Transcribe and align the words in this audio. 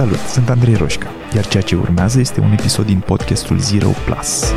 Salut, 0.00 0.18
sunt 0.18 0.48
Andrei 0.48 0.74
Roșca, 0.74 1.10
iar 1.34 1.46
ceea 1.46 1.62
ce 1.62 1.76
urmează 1.76 2.20
este 2.20 2.40
un 2.40 2.52
episod 2.52 2.86
din 2.86 3.00
podcastul 3.00 3.58
Zero 3.58 3.88
Plus. 3.88 4.52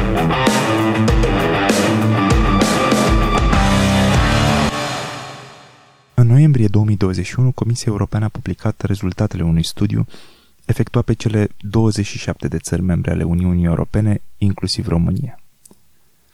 În 6.14 6.28
noiembrie 6.28 6.68
2021, 6.68 7.52
Comisia 7.52 7.92
Europeană 7.92 8.26
a 8.26 8.28
publicat 8.28 8.82
rezultatele 8.82 9.44
unui 9.44 9.64
studiu 9.64 10.06
efectuat 10.66 11.06
pe 11.06 11.14
cele 11.14 11.48
27 11.60 12.48
de 12.48 12.58
țări 12.58 12.82
membre 12.82 13.12
ale 13.12 13.24
Uniunii 13.24 13.66
Europene, 13.66 14.22
inclusiv 14.38 14.88
România. 14.88 15.40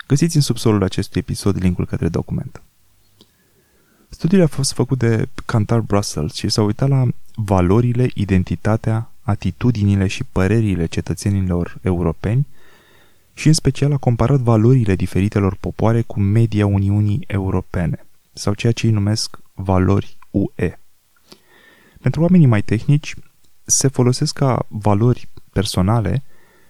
Găsiți 0.07 0.35
în 0.35 0.41
subsolul 0.41 0.83
acestui 0.83 1.21
episod 1.21 1.61
linkul 1.61 1.85
către 1.85 2.09
document. 2.09 2.61
Studiul 4.19 4.41
a 4.41 4.47
fost 4.47 4.73
făcut 4.73 4.97
de 4.97 5.27
Cantar 5.45 5.79
Brussels 5.79 6.33
și 6.33 6.49
s-a 6.49 6.61
uitat 6.61 6.89
la 6.89 7.07
valorile, 7.35 8.09
identitatea, 8.13 9.11
atitudinile 9.21 10.07
și 10.07 10.23
părerile 10.23 10.85
cetățenilor 10.85 11.77
europeni 11.81 12.47
și 13.33 13.47
în 13.47 13.53
special 13.53 13.91
a 13.91 13.97
comparat 13.97 14.39
valorile 14.39 14.95
diferitelor 14.95 15.55
popoare 15.55 16.01
cu 16.01 16.19
media 16.19 16.65
Uniunii 16.65 17.23
Europene 17.27 18.05
sau 18.33 18.53
ceea 18.53 18.71
ce 18.71 18.85
îi 18.85 18.91
numesc 18.91 19.39
valori 19.53 20.17
UE. 20.29 20.79
Pentru 22.01 22.21
oamenii 22.21 22.47
mai 22.47 22.61
tehnici, 22.61 23.15
se 23.63 23.87
folosesc 23.87 24.33
ca 24.33 24.65
valori 24.67 25.27
personale 25.51 26.23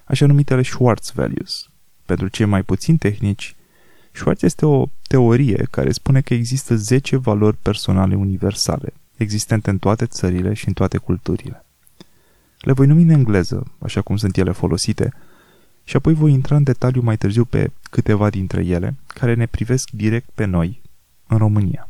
așa 0.05 0.25
numitele 0.25 0.61
Schwartz 0.61 1.11
values. 1.11 1.69
Pentru 2.05 2.27
cei 2.27 2.45
mai 2.45 2.63
puțin 2.63 2.97
tehnici, 2.97 3.55
Schwartz 4.19 4.43
este 4.43 4.65
o 4.65 4.85
teorie 5.07 5.67
care 5.71 5.91
spune 5.91 6.21
că 6.21 6.33
există 6.33 6.75
10 6.75 7.17
valori 7.17 7.57
personale 7.57 8.15
universale, 8.15 8.93
existente 9.15 9.69
în 9.69 9.77
toate 9.77 10.05
țările 10.05 10.53
și 10.53 10.67
în 10.67 10.73
toate 10.73 10.97
culturile. 10.97 11.65
Le 12.59 12.71
voi 12.71 12.87
numi 12.87 13.01
în 13.01 13.09
engleză, 13.09 13.71
așa 13.79 14.01
cum 14.01 14.17
sunt 14.17 14.37
ele 14.37 14.51
folosite, 14.51 15.13
și 15.83 15.95
apoi 15.95 16.13
voi 16.13 16.31
intra 16.31 16.55
în 16.55 16.63
detaliu 16.63 17.01
mai 17.01 17.17
târziu 17.17 17.45
pe 17.45 17.71
câteva 17.89 18.29
dintre 18.29 18.65
ele, 18.65 18.95
care 19.07 19.33
ne 19.33 19.45
privesc 19.45 19.89
direct 19.89 20.29
pe 20.33 20.45
noi, 20.45 20.81
în 21.27 21.37
România. 21.37 21.89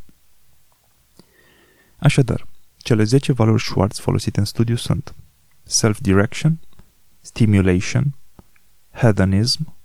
Așadar, 1.98 2.48
cele 2.78 3.04
10 3.04 3.32
valori 3.32 3.62
Schwartz 3.62 4.00
folosite 4.00 4.40
în 4.40 4.46
studiu 4.46 4.76
sunt 4.76 5.16
self-direction, 5.64 6.60
stimulation, 7.22 8.16
hedonism, 8.92 9.76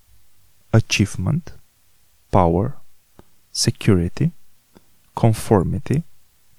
achievement, 0.71 1.59
power, 2.35 2.81
security, 3.51 4.33
conformity, 5.13 6.05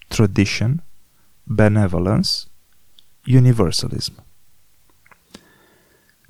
tradition, 0.07 0.83
benevolence, 1.43 2.29
universalism. 3.25 4.13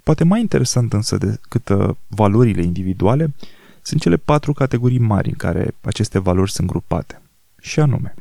Poate 0.03 0.23
mai 0.23 0.39
interesant 0.39 0.93
însă 0.93 1.17
decât 1.17 1.69
uh, 1.69 1.95
valorile 2.07 2.61
individuale 2.61 3.33
sunt 3.81 4.01
cele 4.01 4.17
patru 4.17 4.53
categorii 4.53 4.99
mari 4.99 5.29
în 5.29 5.35
care 5.35 5.75
aceste 5.81 6.19
valori 6.19 6.51
sunt 6.51 6.67
grupate, 6.67 7.21
și 7.59 7.79
anume 7.79 8.13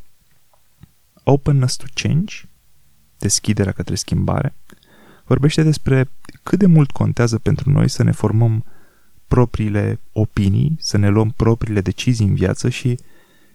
openness 1.23 1.75
to 1.75 1.85
change, 1.93 2.35
deschiderea 3.17 3.71
către 3.71 3.95
schimbare, 3.95 4.55
vorbește 5.23 5.63
despre 5.63 6.09
cât 6.43 6.59
de 6.59 6.65
mult 6.65 6.91
contează 6.91 7.37
pentru 7.39 7.69
noi 7.69 7.89
să 7.89 8.03
ne 8.03 8.11
formăm 8.11 8.65
propriile 9.27 9.99
opinii, 10.11 10.77
să 10.79 10.97
ne 10.97 11.09
luăm 11.09 11.29
propriile 11.29 11.81
decizii 11.81 12.25
în 12.25 12.35
viață 12.35 12.69
și, 12.69 12.99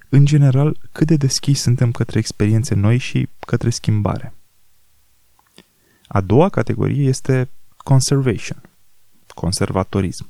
în 0.08 0.24
general, 0.24 0.78
cât 0.92 1.06
de 1.06 1.16
deschiși 1.16 1.60
suntem 1.60 1.92
către 1.92 2.18
experiențe 2.18 2.74
noi 2.74 2.98
și 2.98 3.28
către 3.46 3.70
schimbare. 3.70 4.34
A 6.06 6.20
doua 6.20 6.48
categorie 6.48 7.08
este 7.08 7.48
conservation, 7.76 8.62
conservatorism, 9.28 10.26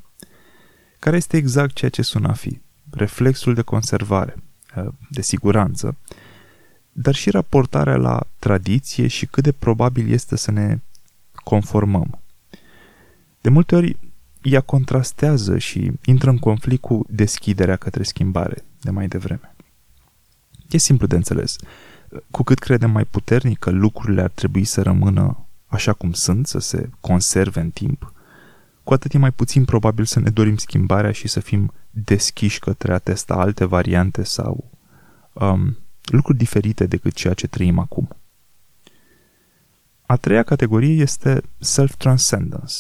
care 0.99 1.17
este 1.17 1.37
exact 1.37 1.75
ceea 1.75 1.91
ce 1.91 2.03
sună 2.03 2.29
a 2.29 2.33
fi, 2.33 2.61
reflexul 2.91 3.55
de 3.55 3.63
conservare, 3.63 4.37
de 5.11 5.23
siguranță, 5.23 5.97
dar 6.93 7.15
și 7.15 7.31
raportarea 7.31 7.97
la 7.97 8.27
tradiție 8.39 9.07
și 9.07 9.27
cât 9.27 9.43
de 9.43 9.53
probabil 9.53 10.13
este 10.13 10.37
să 10.37 10.51
ne 10.51 10.79
conformăm. 11.35 12.21
De 13.41 13.49
multe 13.49 13.75
ori, 13.75 13.97
ea 14.43 14.61
contrastează 14.61 15.59
și 15.59 15.93
intră 16.05 16.31
în 16.31 16.39
conflict 16.39 16.81
cu 16.81 17.07
deschiderea 17.09 17.77
către 17.77 18.03
schimbare 18.03 18.65
de 18.81 18.91
mai 18.91 19.09
devreme. 19.09 19.55
E 20.69 20.79
simplu 20.79 21.07
de 21.07 21.17
înțeles. 21.17 21.57
Cu 22.31 22.43
cât 22.43 22.59
credem 22.59 22.91
mai 22.91 23.05
puternic 23.05 23.59
că 23.59 23.71
lucrurile 23.71 24.23
ar 24.23 24.31
trebui 24.31 24.65
să 24.65 24.83
rămână 24.83 25.47
așa 25.67 25.93
cum 25.93 26.13
sunt, 26.13 26.47
să 26.47 26.59
se 26.59 26.91
conserve 27.01 27.61
în 27.61 27.71
timp, 27.71 28.13
cu 28.83 28.93
atât 28.93 29.13
e 29.13 29.19
mai 29.19 29.31
puțin 29.31 29.65
probabil 29.65 30.05
să 30.05 30.21
ne 30.21 30.31
dorim 30.31 30.57
schimbarea 30.57 31.13
și 31.13 31.29
să 31.29 31.41
fim 31.41 31.73
deschiși 31.91 32.59
către 32.59 32.93
a 32.93 32.99
testa 32.99 33.35
alte 33.35 33.65
variante 33.65 34.23
sau 34.23 34.71
um, 35.33 35.79
lucruri 36.03 36.39
diferite 36.39 36.87
decât 36.87 37.15
ceea 37.15 37.35
ce 37.35 37.47
trăim 37.47 37.79
acum. 37.79 38.09
A 40.07 40.17
treia 40.17 40.43
categorie 40.43 41.03
este 41.03 41.43
self-transcendence. 41.59 42.75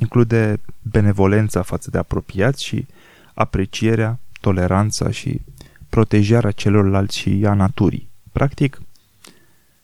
Include 0.00 0.60
benevolența 0.82 1.62
față 1.62 1.90
de 1.90 1.98
apropiați 1.98 2.64
și 2.64 2.86
aprecierea, 3.34 4.18
toleranța 4.40 5.10
și 5.10 5.40
protejarea 5.88 6.50
celorlalți 6.50 7.18
și 7.18 7.44
a 7.46 7.54
naturii. 7.54 8.08
Practic, 8.32 8.82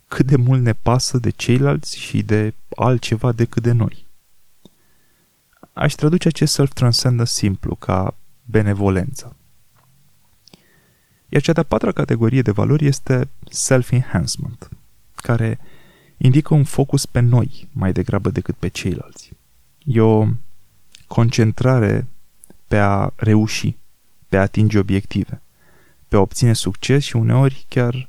cât 0.09 0.27
de 0.27 0.37
mult 0.37 0.63
ne 0.63 0.73
pasă 0.73 1.19
de 1.19 1.31
ceilalți 1.31 1.99
și 1.99 2.23
de 2.23 2.55
altceva 2.77 3.33
decât 3.33 3.63
de 3.63 3.73
noi. 3.73 4.07
Aș 5.73 5.93
traduce 5.93 6.29
acest 6.29 6.53
self-transcendence 6.53 7.31
simplu 7.31 7.75
ca 7.75 8.15
benevolență. 8.45 9.37
Iar 11.29 11.43
cea 11.43 11.53
de-a 11.53 11.63
patra 11.63 11.93
categorie 11.93 12.43
de 12.43 12.51
valori 12.51 12.87
este 12.87 13.29
self-enhancement, 13.51 14.69
care 15.15 15.59
indică 16.17 16.55
un 16.55 16.65
focus 16.65 17.07
pe 17.07 17.21
noi 17.21 17.69
mai 17.73 17.93
degrabă 17.93 18.31
decât 18.31 18.55
pe 18.55 18.69
ceilalți. 18.69 19.26
E 19.87 20.01
o 20.01 20.27
concentrare 21.07 22.07
pe 22.69 22.79
a 22.79 23.11
reuși, 23.17 23.77
pe 24.29 24.37
a 24.37 24.41
atinge 24.41 24.79
obiective, 24.79 25.43
pe 26.09 26.17
a 26.17 26.21
obține 26.21 26.53
succes 26.53 27.05
și 27.05 27.17
uneori 27.17 27.67
chiar 27.69 28.09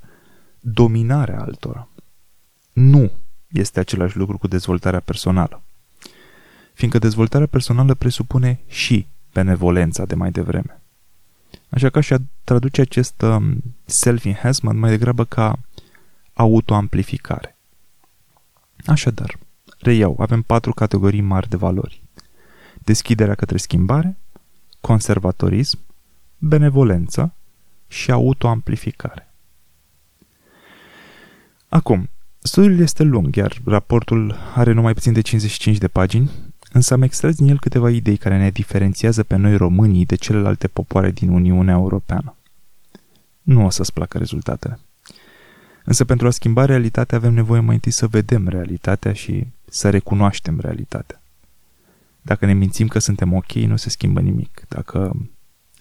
dominarea 0.59 1.39
altora. 1.39 1.87
Nu 2.73 3.11
este 3.47 3.79
același 3.79 4.17
lucru 4.17 4.37
cu 4.37 4.47
dezvoltarea 4.47 4.99
personală. 4.99 5.61
Fiindcă 6.73 6.99
dezvoltarea 6.99 7.47
personală 7.47 7.93
presupune 7.93 8.59
și 8.67 9.07
benevolența 9.33 10.05
de 10.05 10.15
mai 10.15 10.31
devreme. 10.31 10.81
Așa 11.69 11.89
că 11.89 11.97
aș 11.97 12.09
traduce 12.43 12.81
acest 12.81 13.21
um, 13.21 13.63
self-enhancement 13.85 14.79
mai 14.79 14.89
degrabă 14.89 15.25
ca 15.25 15.59
autoamplificare. 16.33 17.57
Așadar, 18.85 19.37
reiau, 19.79 20.15
avem 20.19 20.41
patru 20.41 20.73
categorii 20.73 21.21
mari 21.21 21.49
de 21.49 21.55
valori. 21.55 22.01
Deschiderea 22.83 23.35
către 23.35 23.57
schimbare, 23.57 24.17
conservatorism, 24.81 25.79
benevolență 26.37 27.33
și 27.87 28.11
autoamplificare. 28.11 29.27
Acum, 31.69 32.09
studiul 32.39 32.79
este 32.79 33.03
lung, 33.03 33.35
iar 33.35 33.57
raportul 33.65 34.35
are 34.55 34.71
numai 34.71 34.93
puțin 34.93 35.13
de 35.13 35.21
55 35.21 35.77
de 35.77 35.87
pagini, 35.87 36.31
însă 36.71 36.93
am 36.93 37.01
extras 37.01 37.35
din 37.35 37.47
el 37.47 37.59
câteva 37.59 37.89
idei 37.89 38.17
care 38.17 38.37
ne 38.37 38.49
diferențiază 38.49 39.23
pe 39.23 39.35
noi 39.35 39.57
românii 39.57 40.05
de 40.05 40.15
celelalte 40.15 40.67
popoare 40.67 41.11
din 41.11 41.29
Uniunea 41.29 41.73
Europeană. 41.73 42.35
Nu 43.41 43.65
o 43.65 43.69
să-ți 43.69 43.93
placă 43.93 44.17
rezultatele. 44.17 44.79
Însă 45.83 46.05
pentru 46.05 46.27
a 46.27 46.29
schimba 46.29 46.65
realitatea 46.65 47.17
avem 47.17 47.33
nevoie 47.33 47.59
mai 47.59 47.75
întâi 47.75 47.91
să 47.91 48.07
vedem 48.07 48.47
realitatea 48.47 49.13
și 49.13 49.47
să 49.69 49.89
recunoaștem 49.89 50.59
realitatea. 50.59 51.21
Dacă 52.21 52.45
ne 52.45 52.53
mințim 52.53 52.87
că 52.87 52.99
suntem 52.99 53.33
ok, 53.33 53.51
nu 53.51 53.75
se 53.75 53.89
schimbă 53.89 54.19
nimic. 54.19 54.65
Dacă 54.67 55.15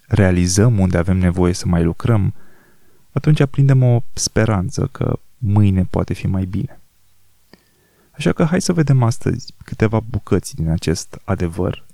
realizăm 0.07 0.79
unde 0.79 0.97
avem 0.97 1.17
nevoie 1.17 1.53
să 1.53 1.67
mai 1.67 1.83
lucrăm, 1.83 2.33
atunci 3.11 3.39
aprindem 3.39 3.83
o 3.83 4.03
speranță 4.13 4.87
că 4.91 5.19
mâine 5.37 5.83
poate 5.89 6.13
fi 6.13 6.27
mai 6.27 6.45
bine. 6.45 6.79
Așa 8.11 8.33
că 8.33 8.43
hai 8.43 8.61
să 8.61 8.73
vedem 8.73 9.03
astăzi 9.03 9.53
câteva 9.63 9.99
bucăți 9.99 10.55
din 10.55 10.69
acest 10.69 11.19
adevăr 11.23 11.85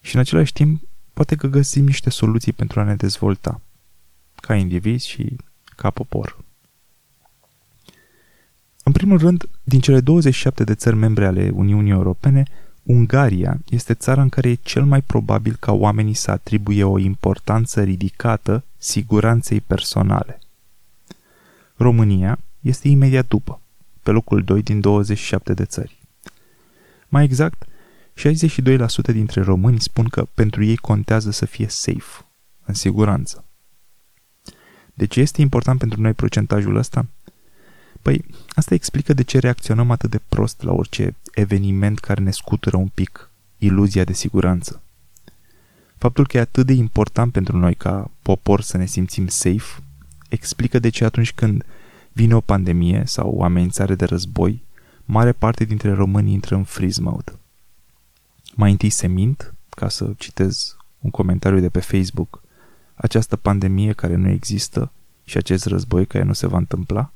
și 0.00 0.14
în 0.14 0.20
același 0.20 0.52
timp 0.52 0.82
poate 1.12 1.36
că 1.36 1.46
găsim 1.46 1.84
niște 1.84 2.10
soluții 2.10 2.52
pentru 2.52 2.80
a 2.80 2.84
ne 2.84 2.94
dezvolta 2.94 3.60
ca 4.34 4.54
indivizi 4.54 5.08
și 5.08 5.36
ca 5.76 5.90
popor. 5.90 6.38
În 8.90 8.96
primul 8.96 9.18
rând, 9.18 9.48
din 9.62 9.80
cele 9.80 10.00
27 10.00 10.64
de 10.64 10.74
țări 10.74 10.96
membre 10.96 11.26
ale 11.26 11.50
Uniunii 11.54 11.90
Europene, 11.90 12.42
Ungaria 12.82 13.60
este 13.68 13.94
țara 13.94 14.22
în 14.22 14.28
care 14.28 14.48
e 14.48 14.54
cel 14.54 14.84
mai 14.84 15.00
probabil 15.00 15.56
ca 15.60 15.72
oamenii 15.72 16.14
să 16.14 16.30
atribuie 16.30 16.84
o 16.84 16.98
importanță 16.98 17.82
ridicată 17.82 18.64
siguranței 18.76 19.60
personale. 19.60 20.38
România 21.76 22.38
este 22.60 22.88
imediat 22.88 23.28
după, 23.28 23.60
pe 24.02 24.10
locul 24.10 24.42
2 24.42 24.62
din 24.62 24.80
27 24.80 25.54
de 25.54 25.64
țări. 25.64 25.98
Mai 27.08 27.24
exact, 27.24 27.64
62% 27.64 29.12
dintre 29.12 29.42
români 29.42 29.80
spun 29.80 30.04
că 30.08 30.26
pentru 30.34 30.64
ei 30.64 30.76
contează 30.76 31.30
să 31.30 31.46
fie 31.46 31.68
safe, 31.68 32.26
în 32.64 32.74
siguranță. 32.74 33.44
De 34.94 35.06
ce 35.06 35.20
este 35.20 35.40
important 35.40 35.78
pentru 35.78 36.00
noi 36.00 36.12
procentajul 36.12 36.76
ăsta? 36.76 37.06
Păi, 38.02 38.24
asta 38.54 38.74
explică 38.74 39.12
de 39.12 39.22
ce 39.22 39.38
reacționăm 39.38 39.90
atât 39.90 40.10
de 40.10 40.20
prost 40.28 40.62
la 40.62 40.72
orice 40.72 41.16
eveniment 41.34 41.98
care 41.98 42.22
ne 42.22 42.30
scutură 42.30 42.76
un 42.76 42.88
pic 42.88 43.30
iluzia 43.58 44.04
de 44.04 44.12
siguranță. 44.12 44.82
Faptul 45.96 46.26
că 46.26 46.36
e 46.36 46.40
atât 46.40 46.66
de 46.66 46.72
important 46.72 47.32
pentru 47.32 47.56
noi 47.56 47.74
ca 47.74 48.10
popor 48.22 48.60
să 48.60 48.76
ne 48.76 48.86
simțim 48.86 49.26
safe 49.26 49.82
explică 50.28 50.78
de 50.78 50.88
ce 50.88 51.04
atunci 51.04 51.32
când 51.32 51.64
vine 52.12 52.34
o 52.34 52.40
pandemie 52.40 53.02
sau 53.06 53.30
o 53.30 53.42
amenințare 53.42 53.94
de 53.94 54.04
război, 54.04 54.62
mare 55.04 55.32
parte 55.32 55.64
dintre 55.64 55.92
români 55.92 56.32
intră 56.32 56.54
în 56.54 56.64
freeze 56.64 57.00
mode. 57.00 57.38
Mai 58.54 58.70
întâi 58.70 58.90
se 58.90 59.06
mint, 59.06 59.54
ca 59.70 59.88
să 59.88 60.12
citez 60.16 60.76
un 60.98 61.10
comentariu 61.10 61.60
de 61.60 61.68
pe 61.68 61.80
Facebook, 61.80 62.42
această 62.94 63.36
pandemie 63.36 63.92
care 63.92 64.14
nu 64.14 64.28
există 64.28 64.92
și 65.24 65.36
acest 65.36 65.66
război 65.66 66.06
care 66.06 66.24
nu 66.24 66.32
se 66.32 66.46
va 66.46 66.56
întâmpla. 66.56 67.12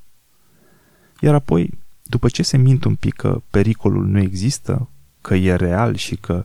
Iar 1.20 1.34
apoi, 1.34 1.78
după 2.02 2.28
ce 2.28 2.42
se 2.42 2.56
mint 2.56 2.84
un 2.84 2.94
pic 2.94 3.14
că 3.14 3.42
pericolul 3.50 4.06
nu 4.06 4.18
există, 4.18 4.88
că 5.20 5.34
e 5.34 5.54
real 5.54 5.94
și 5.94 6.16
că 6.16 6.44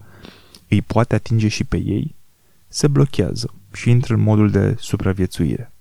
îi 0.67 0.81
poate 0.81 1.15
atinge 1.15 1.47
și 1.47 1.63
pe 1.63 1.77
ei, 1.77 2.15
se 2.67 2.87
blochează 2.87 3.53
și 3.73 3.89
intră 3.89 4.13
în 4.13 4.21
modul 4.21 4.51
de 4.51 4.75
supraviețuire. 4.79 5.71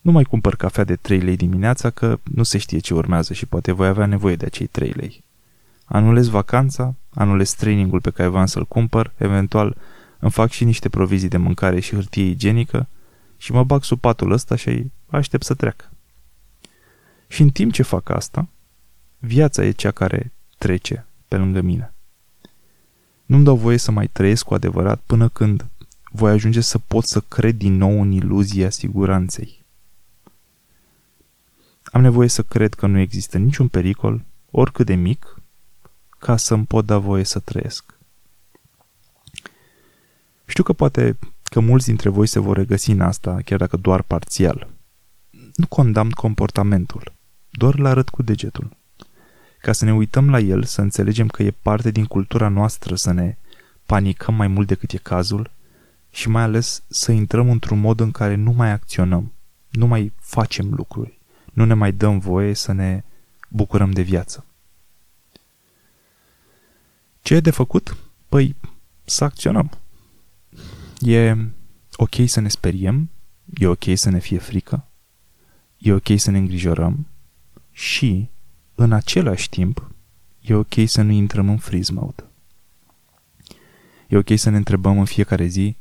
Nu 0.00 0.12
mai 0.12 0.24
cumpăr 0.24 0.56
cafea 0.56 0.84
de 0.84 0.96
3 0.96 1.20
lei 1.20 1.36
dimineața 1.36 1.90
că 1.90 2.18
nu 2.24 2.42
se 2.42 2.58
știe 2.58 2.78
ce 2.78 2.94
urmează 2.94 3.32
și 3.32 3.46
poate 3.46 3.72
voi 3.72 3.86
avea 3.86 4.06
nevoie 4.06 4.36
de 4.36 4.46
acei 4.46 4.66
3 4.66 4.90
lei. 4.90 5.24
Anulez 5.84 6.28
vacanța, 6.28 6.94
anulez 7.14 7.52
trainingul 7.52 8.00
pe 8.00 8.10
care 8.10 8.28
vreau 8.28 8.46
să-l 8.46 8.66
cumpăr, 8.66 9.12
eventual 9.16 9.76
îmi 10.18 10.30
fac 10.30 10.50
și 10.50 10.64
niște 10.64 10.88
provizii 10.88 11.28
de 11.28 11.36
mâncare 11.36 11.80
și 11.80 11.94
hârtie 11.94 12.24
igienică 12.24 12.86
și 13.36 13.52
mă 13.52 13.64
bag 13.64 13.84
sub 13.84 14.00
patul 14.00 14.30
ăsta 14.30 14.56
și 14.56 14.90
aștept 15.06 15.44
să 15.44 15.54
treacă. 15.54 15.90
Și 17.28 17.42
în 17.42 17.50
timp 17.50 17.72
ce 17.72 17.82
fac 17.82 18.08
asta, 18.08 18.48
viața 19.18 19.64
e 19.64 19.70
cea 19.70 19.90
care 19.90 20.32
trece 20.58 21.06
pe 21.28 21.36
lângă 21.36 21.60
mine. 21.60 21.92
Nu-mi 23.26 23.44
dau 23.44 23.56
voie 23.56 23.76
să 23.76 23.90
mai 23.90 24.06
trăiesc 24.06 24.44
cu 24.44 24.54
adevărat 24.54 25.00
până 25.06 25.28
când 25.28 25.66
voi 26.10 26.30
ajunge 26.30 26.60
să 26.60 26.78
pot 26.78 27.04
să 27.04 27.20
cred 27.20 27.56
din 27.56 27.76
nou 27.76 28.00
în 28.00 28.10
iluzia 28.10 28.70
siguranței. 28.70 29.64
Am 31.84 32.00
nevoie 32.00 32.28
să 32.28 32.42
cred 32.42 32.74
că 32.74 32.86
nu 32.86 32.98
există 32.98 33.38
niciun 33.38 33.68
pericol, 33.68 34.24
oricât 34.50 34.86
de 34.86 34.94
mic, 34.94 35.40
ca 36.18 36.36
să-mi 36.36 36.66
pot 36.66 36.86
da 36.86 36.98
voie 36.98 37.24
să 37.24 37.38
trăiesc. 37.38 37.94
Știu 40.46 40.62
că 40.62 40.72
poate 40.72 41.18
că 41.42 41.60
mulți 41.60 41.86
dintre 41.86 42.08
voi 42.08 42.26
se 42.26 42.38
vor 42.38 42.56
regăsi 42.56 42.90
în 42.90 43.00
asta, 43.00 43.40
chiar 43.44 43.58
dacă 43.58 43.76
doar 43.76 44.02
parțial. 44.02 44.70
Nu 45.54 45.66
condamn 45.66 46.10
comportamentul, 46.10 47.12
doar 47.50 47.74
îl 47.74 47.86
arăt 47.86 48.08
cu 48.08 48.22
degetul. 48.22 48.76
Ca 49.60 49.72
să 49.72 49.84
ne 49.84 49.94
uităm 49.94 50.30
la 50.30 50.38
el, 50.38 50.64
să 50.64 50.80
înțelegem 50.80 51.28
că 51.28 51.42
e 51.42 51.50
parte 51.50 51.90
din 51.90 52.04
cultura 52.04 52.48
noastră 52.48 52.94
să 52.94 53.12
ne 53.12 53.36
panicăm 53.86 54.34
mai 54.34 54.46
mult 54.46 54.66
decât 54.66 54.92
e 54.92 54.96
cazul 54.96 55.50
și 56.10 56.28
mai 56.28 56.42
ales 56.42 56.82
să 56.88 57.12
intrăm 57.12 57.50
într-un 57.50 57.78
mod 57.78 58.00
în 58.00 58.10
care 58.10 58.34
nu 58.34 58.52
mai 58.52 58.70
acționăm, 58.70 59.32
nu 59.68 59.86
mai 59.86 60.12
facem 60.20 60.74
lucruri, 60.74 61.18
nu 61.52 61.64
ne 61.64 61.74
mai 61.74 61.92
dăm 61.92 62.18
voie 62.18 62.54
să 62.54 62.72
ne 62.72 63.02
bucurăm 63.48 63.90
de 63.90 64.02
viață. 64.02 64.44
Ce 67.22 67.34
e 67.34 67.40
de 67.40 67.50
făcut? 67.50 67.96
Păi, 68.28 68.56
să 69.04 69.24
acționăm. 69.24 69.70
E 70.98 71.36
ok 71.96 72.14
să 72.26 72.40
ne 72.40 72.48
speriem, 72.48 73.10
e 73.54 73.66
ok 73.66 73.84
să 73.94 74.10
ne 74.10 74.18
fie 74.18 74.38
frică, 74.38 74.86
e 75.78 75.92
ok 75.92 76.08
să 76.16 76.30
ne 76.30 76.38
îngrijorăm 76.38 77.06
și, 77.78 78.30
în 78.74 78.92
același 78.92 79.48
timp, 79.48 79.90
e 80.40 80.54
ok 80.54 80.74
să 80.86 81.02
nu 81.02 81.10
intrăm 81.10 81.48
în 81.48 81.58
freeze 81.58 81.92
mode. 81.92 82.24
E 84.08 84.16
ok 84.16 84.28
să 84.34 84.50
ne 84.50 84.56
întrebăm 84.56 84.98
în 84.98 85.04
fiecare 85.04 85.46
zi 85.46 85.76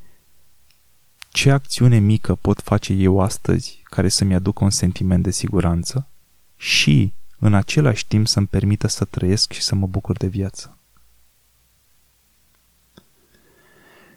ce 1.29 1.51
acțiune 1.51 1.97
mică 1.97 2.35
pot 2.35 2.61
face 2.61 2.93
eu 2.93 3.19
astăzi 3.19 3.81
care 3.83 4.09
să-mi 4.09 4.33
aducă 4.33 4.63
un 4.63 4.69
sentiment 4.69 5.23
de 5.23 5.31
siguranță 5.31 6.07
și, 6.55 7.13
în 7.39 7.53
același 7.53 8.07
timp, 8.07 8.27
să-mi 8.27 8.47
permită 8.47 8.87
să 8.87 9.05
trăiesc 9.05 9.51
și 9.51 9.61
să 9.61 9.75
mă 9.75 9.87
bucur 9.87 10.17
de 10.17 10.27
viață. 10.27 10.77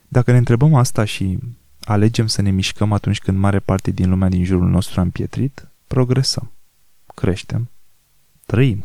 Dacă 0.08 0.30
ne 0.30 0.38
întrebăm 0.38 0.74
asta 0.74 1.04
și 1.04 1.38
alegem 1.84 2.26
să 2.26 2.42
ne 2.42 2.50
mișcăm 2.50 2.92
atunci 2.92 3.20
când 3.20 3.38
mare 3.38 3.58
parte 3.58 3.90
din 3.90 4.08
lumea 4.08 4.28
din 4.28 4.44
jurul 4.44 4.68
nostru 4.68 5.00
a 5.00 5.02
împietrit, 5.02 5.68
progresăm, 5.86 6.52
creștem, 7.20 7.70
trăim. 8.46 8.82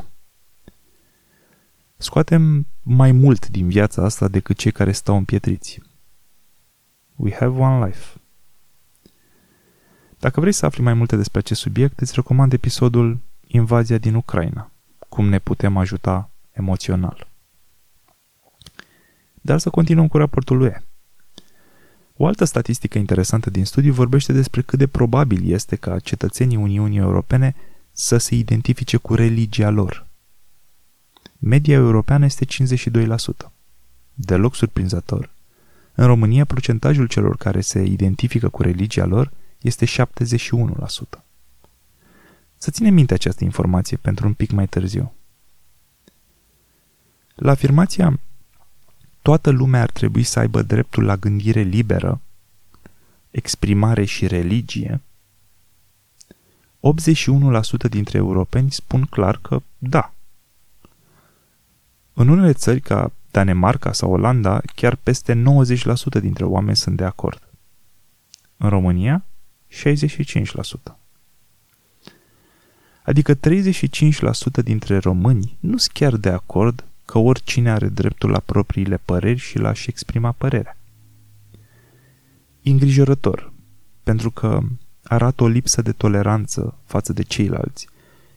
Scoatem 1.97 2.67
mai 2.83 3.11
mult 3.11 3.47
din 3.47 3.67
viața 3.67 4.03
asta 4.03 4.27
decât 4.27 4.57
cei 4.57 4.71
care 4.71 4.91
stau 4.91 5.17
împietriți. 5.17 5.81
We 7.15 7.31
have 7.33 7.59
one 7.59 7.85
life. 7.85 8.19
Dacă 10.19 10.39
vrei 10.39 10.51
să 10.51 10.65
afli 10.65 10.83
mai 10.83 10.93
multe 10.93 11.15
despre 11.15 11.39
acest 11.39 11.59
subiect, 11.59 11.99
îți 11.99 12.13
recomand 12.15 12.53
episodul 12.53 13.19
Invazia 13.47 13.97
din 13.97 14.15
Ucraina, 14.15 14.71
cum 15.09 15.29
ne 15.29 15.39
putem 15.39 15.77
ajuta 15.77 16.29
emoțional. 16.51 17.27
Dar 19.41 19.59
să 19.59 19.69
continuăm 19.69 20.07
cu 20.07 20.17
raportul 20.17 20.57
lui. 20.57 20.73
O 22.17 22.25
altă 22.25 22.45
statistică 22.45 22.97
interesantă 22.97 23.49
din 23.49 23.65
studiu 23.65 23.93
vorbește 23.93 24.33
despre 24.33 24.61
cât 24.61 24.79
de 24.79 24.87
probabil 24.87 25.51
este 25.51 25.75
ca 25.75 25.99
cetățenii 25.99 26.57
Uniunii 26.57 26.97
Europene 26.99 27.55
să 27.97 28.17
se 28.17 28.35
identifice 28.35 28.97
cu 28.97 29.15
religia 29.15 29.69
lor. 29.69 30.07
Media 31.39 31.75
europeană 31.75 32.25
este 32.25 32.45
52%. 32.45 33.51
Deloc 34.13 34.55
surprinzător. 34.55 35.29
În 35.93 36.05
România, 36.05 36.45
procentajul 36.45 37.07
celor 37.07 37.37
care 37.37 37.61
se 37.61 37.83
identifică 37.83 38.49
cu 38.49 38.61
religia 38.61 39.05
lor 39.05 39.31
este 39.61 39.85
71%. 39.85 39.89
Să 42.57 42.71
ținem 42.71 42.93
minte 42.93 43.13
această 43.13 43.43
informație 43.43 43.97
pentru 43.97 44.27
un 44.27 44.33
pic 44.33 44.51
mai 44.51 44.67
târziu. 44.67 45.13
La 47.35 47.51
afirmația 47.51 48.19
toată 49.21 49.49
lumea 49.49 49.81
ar 49.81 49.91
trebui 49.91 50.23
să 50.23 50.39
aibă 50.39 50.61
dreptul 50.61 51.03
la 51.03 51.17
gândire 51.17 51.61
liberă, 51.61 52.21
exprimare 53.31 54.05
și 54.05 54.27
religie, 54.27 55.01
81% 56.85 57.89
dintre 57.89 58.17
europeni 58.17 58.71
spun 58.71 59.05
clar 59.05 59.37
că 59.41 59.61
da. 59.77 60.13
În 62.13 62.27
unele 62.27 62.53
țări 62.53 62.79
ca 62.79 63.11
Danemarca 63.31 63.91
sau 63.91 64.11
Olanda, 64.11 64.61
chiar 64.75 64.95
peste 64.95 65.43
90% 66.17 66.19
dintre 66.19 66.45
oameni 66.45 66.75
sunt 66.75 66.97
de 66.97 67.03
acord. 67.03 67.41
În 68.57 68.69
România, 68.69 69.25
65%. 69.69 70.97
Adică 73.03 73.35
35% 73.35 73.37
dintre 74.63 74.97
români 74.97 75.57
nu 75.59 75.77
sunt 75.77 75.91
chiar 75.93 76.15
de 76.15 76.29
acord 76.29 76.83
că 77.05 77.17
oricine 77.17 77.71
are 77.71 77.87
dreptul 77.87 78.29
la 78.29 78.39
propriile 78.39 78.97
păreri 79.05 79.39
și 79.39 79.57
la 79.57 79.73
și 79.73 79.89
exprima 79.89 80.31
părerea. 80.31 80.77
Îngrijorător, 82.63 83.51
pentru 84.03 84.31
că 84.31 84.59
arată 85.07 85.43
o 85.43 85.47
lipsă 85.47 85.81
de 85.81 85.91
toleranță 85.91 86.77
față 86.85 87.13
de 87.13 87.23
ceilalți 87.23 87.87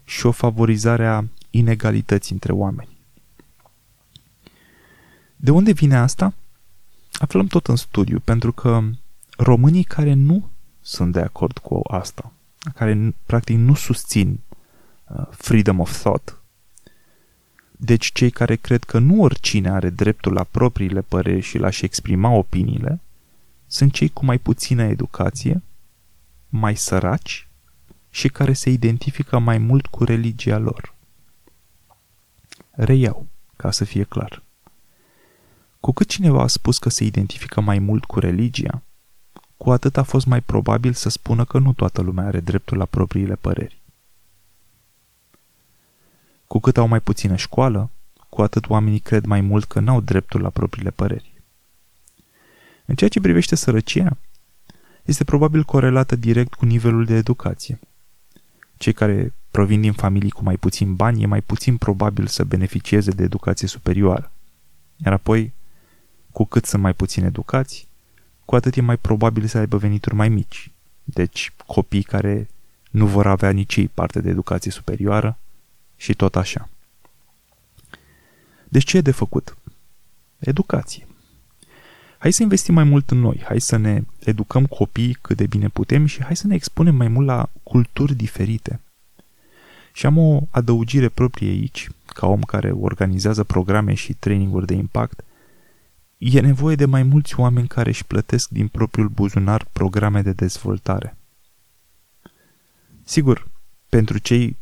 și 0.04 0.26
o 0.26 0.30
favorizare 0.30 1.06
a 1.06 1.24
inegalității 1.50 2.32
între 2.32 2.52
oameni. 2.52 2.96
De 5.36 5.50
unde 5.50 5.72
vine 5.72 5.96
asta? 5.96 6.34
Aflăm 7.12 7.46
tot 7.46 7.66
în 7.66 7.76
studiu, 7.76 8.20
pentru 8.20 8.52
că 8.52 8.82
românii 9.36 9.84
care 9.84 10.12
nu 10.12 10.48
sunt 10.80 11.12
de 11.12 11.20
acord 11.20 11.58
cu 11.58 11.80
asta, 11.90 12.32
care 12.74 13.14
practic 13.26 13.56
nu 13.56 13.74
susțin 13.74 14.40
uh, 15.06 15.26
freedom 15.30 15.80
of 15.80 15.98
thought, 15.98 16.38
deci 17.80 18.12
cei 18.12 18.30
care 18.30 18.56
cred 18.56 18.84
că 18.84 18.98
nu 18.98 19.22
oricine 19.22 19.70
are 19.70 19.90
dreptul 19.90 20.32
la 20.32 20.44
propriile 20.44 21.00
păreri 21.00 21.40
și 21.40 21.58
la 21.58 21.70
și 21.70 21.84
exprima 21.84 22.30
opiniile, 22.30 23.00
sunt 23.66 23.92
cei 23.92 24.08
cu 24.08 24.24
mai 24.24 24.38
puțină 24.38 24.82
educație, 24.82 25.62
mai 26.48 26.76
săraci 26.76 27.48
și 28.10 28.28
care 28.28 28.52
se 28.52 28.70
identifică 28.70 29.38
mai 29.38 29.58
mult 29.58 29.86
cu 29.86 30.04
religia 30.04 30.58
lor. 30.58 30.94
Reiau, 32.70 33.26
ca 33.56 33.70
să 33.70 33.84
fie 33.84 34.04
clar. 34.04 34.42
Cu 35.80 35.92
cât 35.92 36.08
cineva 36.08 36.42
a 36.42 36.46
spus 36.46 36.78
că 36.78 36.88
se 36.88 37.04
identifică 37.04 37.60
mai 37.60 37.78
mult 37.78 38.04
cu 38.04 38.18
religia, 38.18 38.82
cu 39.56 39.70
atât 39.70 39.96
a 39.96 40.02
fost 40.02 40.26
mai 40.26 40.40
probabil 40.40 40.92
să 40.92 41.08
spună 41.08 41.44
că 41.44 41.58
nu 41.58 41.72
toată 41.72 42.00
lumea 42.00 42.24
are 42.24 42.40
dreptul 42.40 42.76
la 42.76 42.84
propriile 42.84 43.34
păreri. 43.34 43.80
Cu 46.46 46.58
cât 46.58 46.76
au 46.76 46.88
mai 46.88 47.00
puțină 47.00 47.36
școală, 47.36 47.90
cu 48.28 48.42
atât 48.42 48.68
oamenii 48.68 48.98
cred 48.98 49.24
mai 49.24 49.40
mult 49.40 49.64
că 49.64 49.80
n-au 49.80 50.00
dreptul 50.00 50.40
la 50.40 50.50
propriile 50.50 50.90
păreri. 50.90 51.42
În 52.84 52.94
ceea 52.94 53.10
ce 53.10 53.20
privește 53.20 53.54
sărăcia, 53.54 54.16
este 55.08 55.24
probabil 55.24 55.64
corelată 55.64 56.16
direct 56.16 56.54
cu 56.54 56.64
nivelul 56.64 57.04
de 57.04 57.14
educație. 57.14 57.78
Cei 58.76 58.92
care 58.92 59.34
provin 59.50 59.80
din 59.80 59.92
familii 59.92 60.30
cu 60.30 60.42
mai 60.42 60.56
puțin 60.56 60.94
bani, 60.94 61.22
e 61.22 61.26
mai 61.26 61.40
puțin 61.40 61.76
probabil 61.76 62.26
să 62.26 62.44
beneficieze 62.44 63.10
de 63.10 63.22
educație 63.22 63.68
superioară. 63.68 64.32
Iar 64.96 65.12
apoi, 65.12 65.52
cu 66.32 66.44
cât 66.44 66.64
sunt 66.64 66.82
mai 66.82 66.94
puțin 66.94 67.24
educați, 67.24 67.88
cu 68.44 68.54
atât 68.54 68.76
e 68.76 68.80
mai 68.80 68.96
probabil 68.96 69.46
să 69.46 69.58
aibă 69.58 69.76
venituri 69.76 70.14
mai 70.14 70.28
mici. 70.28 70.70
Deci, 71.04 71.52
copii 71.66 72.02
care 72.02 72.48
nu 72.90 73.06
vor 73.06 73.26
avea 73.26 73.50
nici 73.50 73.76
ei 73.76 73.88
parte 73.88 74.20
de 74.20 74.28
educație 74.30 74.70
superioară 74.70 75.38
și 75.96 76.14
tot 76.14 76.36
așa. 76.36 76.68
Deci 78.68 78.84
ce 78.84 78.96
e 78.96 79.00
de 79.00 79.10
făcut? 79.10 79.56
Educație. 80.38 81.07
Hai 82.18 82.32
să 82.32 82.42
investim 82.42 82.74
mai 82.74 82.84
mult 82.84 83.10
în 83.10 83.18
noi, 83.18 83.42
hai 83.44 83.60
să 83.60 83.76
ne 83.76 84.02
educăm 84.24 84.66
copiii 84.66 85.18
cât 85.20 85.36
de 85.36 85.46
bine 85.46 85.68
putem 85.68 86.06
și 86.06 86.22
hai 86.22 86.36
să 86.36 86.46
ne 86.46 86.54
expunem 86.54 86.94
mai 86.94 87.08
mult 87.08 87.26
la 87.26 87.50
culturi 87.62 88.14
diferite. 88.14 88.80
Și 89.92 90.06
am 90.06 90.18
o 90.18 90.40
adăugire 90.50 91.08
proprie 91.08 91.48
aici, 91.48 91.88
ca 92.06 92.26
om 92.26 92.40
care 92.40 92.70
organizează 92.70 93.44
programe 93.44 93.94
și 93.94 94.12
traininguri 94.12 94.66
de 94.66 94.74
impact, 94.74 95.24
e 96.18 96.40
nevoie 96.40 96.76
de 96.76 96.84
mai 96.84 97.02
mulți 97.02 97.40
oameni 97.40 97.68
care 97.68 97.88
își 97.88 98.04
plătesc 98.04 98.48
din 98.48 98.68
propriul 98.68 99.08
buzunar 99.08 99.66
programe 99.72 100.22
de 100.22 100.32
dezvoltare. 100.32 101.16
Sigur, 103.04 103.48
pentru 103.88 104.18
cei 104.18 104.56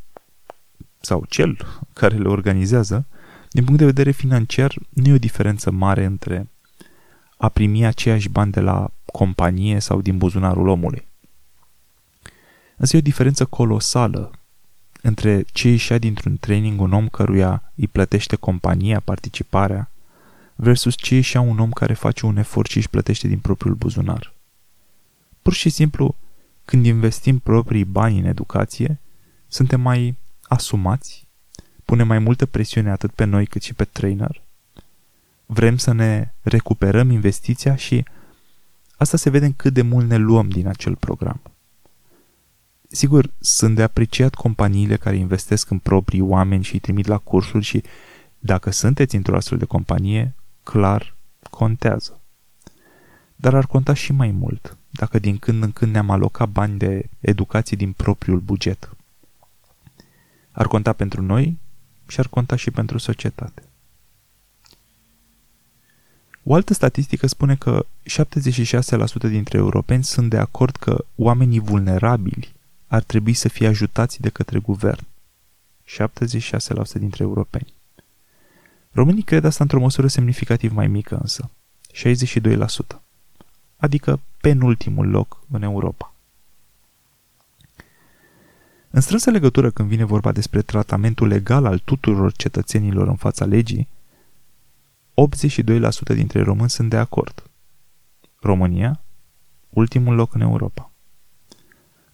sau 1.01 1.25
cel 1.29 1.67
care 1.93 2.17
le 2.17 2.29
organizează, 2.29 3.07
din 3.51 3.65
punct 3.65 3.79
de 3.79 3.85
vedere 3.85 4.11
financiar, 4.11 4.75
nu 4.89 5.09
e 5.09 5.15
o 5.15 5.19
diferență 5.19 5.71
mare 5.71 6.05
între 6.05 6.49
a 7.37 7.49
primi 7.49 7.87
aceiași 7.87 8.29
bani 8.29 8.53
de 8.53 8.61
la 8.61 8.91
companie 9.05 9.79
sau 9.79 10.01
din 10.01 10.19
buzunarul 10.19 10.69
omului. 10.69 11.07
Însă 12.77 12.97
e 12.97 12.99
o 12.99 13.03
diferență 13.03 13.45
colosală 13.45 14.31
între 15.03 15.45
ce 15.53 15.69
ieșea 15.69 15.99
dintr-un 15.99 16.37
training 16.37 16.81
un 16.81 16.93
om 16.93 17.09
căruia 17.09 17.73
îi 17.75 17.87
plătește 17.87 18.37
compania 18.37 19.01
participarea 19.01 19.91
versus 20.55 20.95
ce 20.95 21.15
ieșea 21.15 21.41
un 21.41 21.59
om 21.59 21.71
care 21.71 21.95
face 21.95 22.27
un 22.27 22.37
efort 22.37 22.71
și 22.71 22.77
își 22.77 22.89
plătește 22.89 23.29
din 23.29 23.39
propriul 23.39 23.75
buzunar. 23.75 24.33
Pur 25.43 25.53
și 25.53 25.69
simplu, 25.69 26.15
când 26.65 26.87
investim 26.87 27.39
proprii 27.39 27.85
bani 27.85 28.19
în 28.19 28.25
educație, 28.25 29.01
suntem 29.49 29.81
mai 29.81 30.17
asumați, 30.43 31.27
punem 31.85 32.07
mai 32.07 32.19
multă 32.19 32.47
presiune 32.47 32.91
atât 32.91 33.11
pe 33.11 33.25
noi 33.25 33.47
cât 33.47 33.63
și 33.63 33.75
pe 33.75 33.85
trainer, 33.85 34.43
vrem 35.47 35.77
să 35.77 35.93
ne 35.93 36.33
recuperăm 36.41 37.11
investiția 37.11 37.77
și 37.77 38.05
asta 38.97 39.17
se 39.17 39.31
vede 39.31 39.47
în 39.47 39.53
cât 39.53 39.73
de 39.73 39.83
mult 39.83 40.09
ne 40.09 40.17
luăm 40.17 40.49
din 40.49 40.67
acel 40.67 40.97
program. 40.97 41.41
Sigur, 42.89 43.31
sunt 43.41 43.75
de 43.75 43.83
apreciat 43.83 44.35
companiile 44.35 44.97
care 44.97 45.17
investesc 45.17 45.71
în 45.71 45.79
proprii 45.79 46.21
oameni 46.21 46.65
și 46.65 46.73
îi 46.73 46.81
trimit 46.81 47.07
la 47.07 47.19
cursuri 47.19 47.65
și 47.65 47.83
dacă 48.39 48.71
sunteți 48.71 49.17
într-o 49.17 49.37
astfel 49.37 49.59
de 49.59 49.65
companie, 49.65 50.35
clar, 50.63 51.17
contează. 51.51 52.21
Dar 53.37 53.55
ar 53.55 53.67
conta 53.67 53.93
și 53.95 54.13
mai 54.13 54.31
mult 54.31 54.77
dacă 54.91 55.19
din 55.19 55.39
când 55.39 55.63
în 55.63 55.73
când 55.73 55.93
ne-am 55.93 56.11
alocat 56.11 56.49
bani 56.49 56.79
de 56.79 57.09
educație 57.21 57.77
din 57.77 57.93
propriul 57.93 58.41
buget. 58.41 58.97
Ar 60.51 60.67
conta 60.67 60.93
pentru 60.93 61.23
noi 61.23 61.59
și 62.07 62.21
ar 62.21 62.29
conta 62.29 62.57
și 62.57 62.71
pentru 62.71 62.99
societate. 62.99 63.66
O 66.49 66.55
altă 66.55 66.75
statistică 66.75 67.27
spune 67.27 67.57
că 67.57 67.87
76% 68.25 69.29
dintre 69.29 69.59
europeni 69.59 70.05
sunt 70.05 70.31
de 70.31 70.39
acord 70.39 70.77
că 70.77 71.05
oamenii 71.17 71.59
vulnerabili 71.59 72.55
ar 72.87 73.03
trebui 73.03 73.35
să 73.35 73.49
fie 73.49 73.67
ajutați 73.67 74.21
de 74.21 74.29
către 74.29 74.59
guvern. 74.59 75.07
76% 75.87 76.93
dintre 76.93 77.25
europeni. 77.25 77.73
Românii 78.93 79.23
cred 79.23 79.45
asta 79.45 79.63
într-o 79.63 79.81
măsură 79.81 80.07
semnificativ 80.07 80.73
mai 80.73 80.87
mică 80.87 81.19
însă, 81.23 81.51
62%, 82.97 83.01
adică 83.77 84.21
penultimul 84.41 85.09
loc 85.09 85.41
în 85.51 85.63
Europa. 85.63 86.15
În 88.91 89.01
strânsă 89.01 89.31
legătură 89.31 89.71
când 89.71 89.89
vine 89.89 90.05
vorba 90.05 90.33
despre 90.33 90.63
tratamentul 90.63 91.27
legal 91.27 91.65
al 91.65 91.79
tuturor 91.79 92.33
cetățenilor 92.33 93.09
în 93.09 93.17
fața 93.17 93.45
legii, 93.45 93.89
82% 95.17 96.15
dintre 96.15 96.43
români 96.43 96.71
sunt 96.71 96.91
de 96.91 96.97
acord. 96.97 97.51
România, 98.41 99.01
ultimul 99.69 100.15
loc 100.15 100.35
în 100.35 100.41
Europa. 100.41 100.91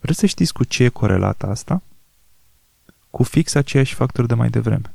Vreți 0.01 0.19
să 0.19 0.27
știți 0.27 0.53
cu 0.53 0.65
ce 0.65 0.85
e 0.85 0.89
corelată 0.89 1.47
asta? 1.47 1.83
Cu 3.11 3.23
fix 3.23 3.55
aceiași 3.55 3.95
factori 3.95 4.29
de 4.29 4.35
mai 4.35 4.51
devreme. 4.51 4.95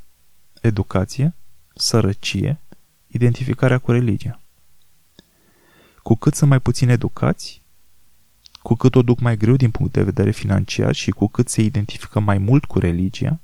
Educație, 0.62 1.34
sărăcie, 1.76 2.60
identificarea 3.08 3.78
cu 3.78 3.92
religia. 3.92 4.40
Cu 6.04 6.16
cât 6.16 6.36
sunt 6.36 6.50
mai 6.50 6.60
puțin 6.60 6.90
educați, 6.90 7.62
cu 8.62 8.76
cât 8.76 8.96
o 8.96 9.02
duc 9.02 9.20
mai 9.20 9.38
greu 9.38 9.56
din 9.56 9.72
punct 9.72 9.94
de 9.94 10.04
vedere 10.04 10.32
financiar 10.32 10.96
și 10.96 11.12
cu 11.12 11.28
cât 11.28 11.50
se 11.50 11.62
identifică 11.62 12.20
mai 12.20 12.38
mult 12.38 12.66
cu 12.66 12.80
religia, 12.80 13.40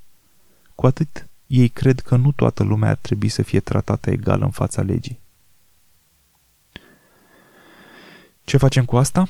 cu 0.75 0.85
atât 0.85 1.27
ei 1.53 1.67
cred 1.67 1.99
că 1.99 2.15
nu 2.15 2.31
toată 2.31 2.63
lumea 2.63 2.89
ar 2.89 2.95
trebui 2.95 3.29
să 3.29 3.41
fie 3.41 3.59
tratată 3.59 4.09
egal 4.09 4.41
în 4.41 4.49
fața 4.49 4.81
legii. 4.81 5.19
Ce 8.43 8.57
facem 8.57 8.85
cu 8.85 8.97
asta? 8.97 9.27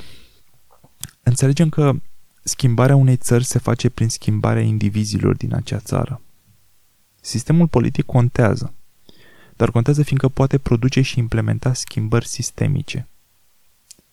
Înțelegem 1.24 1.70
că 1.70 1.94
schimbarea 2.44 2.96
unei 2.96 3.16
țări 3.18 3.44
se 3.44 3.60
face 3.60 3.90
prin 3.90 4.10
schimbarea 4.10 4.62
indivizilor 4.62 5.36
din 5.36 5.54
acea 5.54 5.80
țară. 5.80 6.22
Sistemul 7.22 7.68
politic 7.68 8.06
contează, 8.06 8.74
dar 9.56 9.72
contează 9.72 10.04
fiindcă 10.04 10.28
poate 10.28 10.58
produce 10.58 11.02
și 11.02 11.20
implementa 11.20 11.74
schimbări 11.74 12.28
sistemice. 12.28 13.08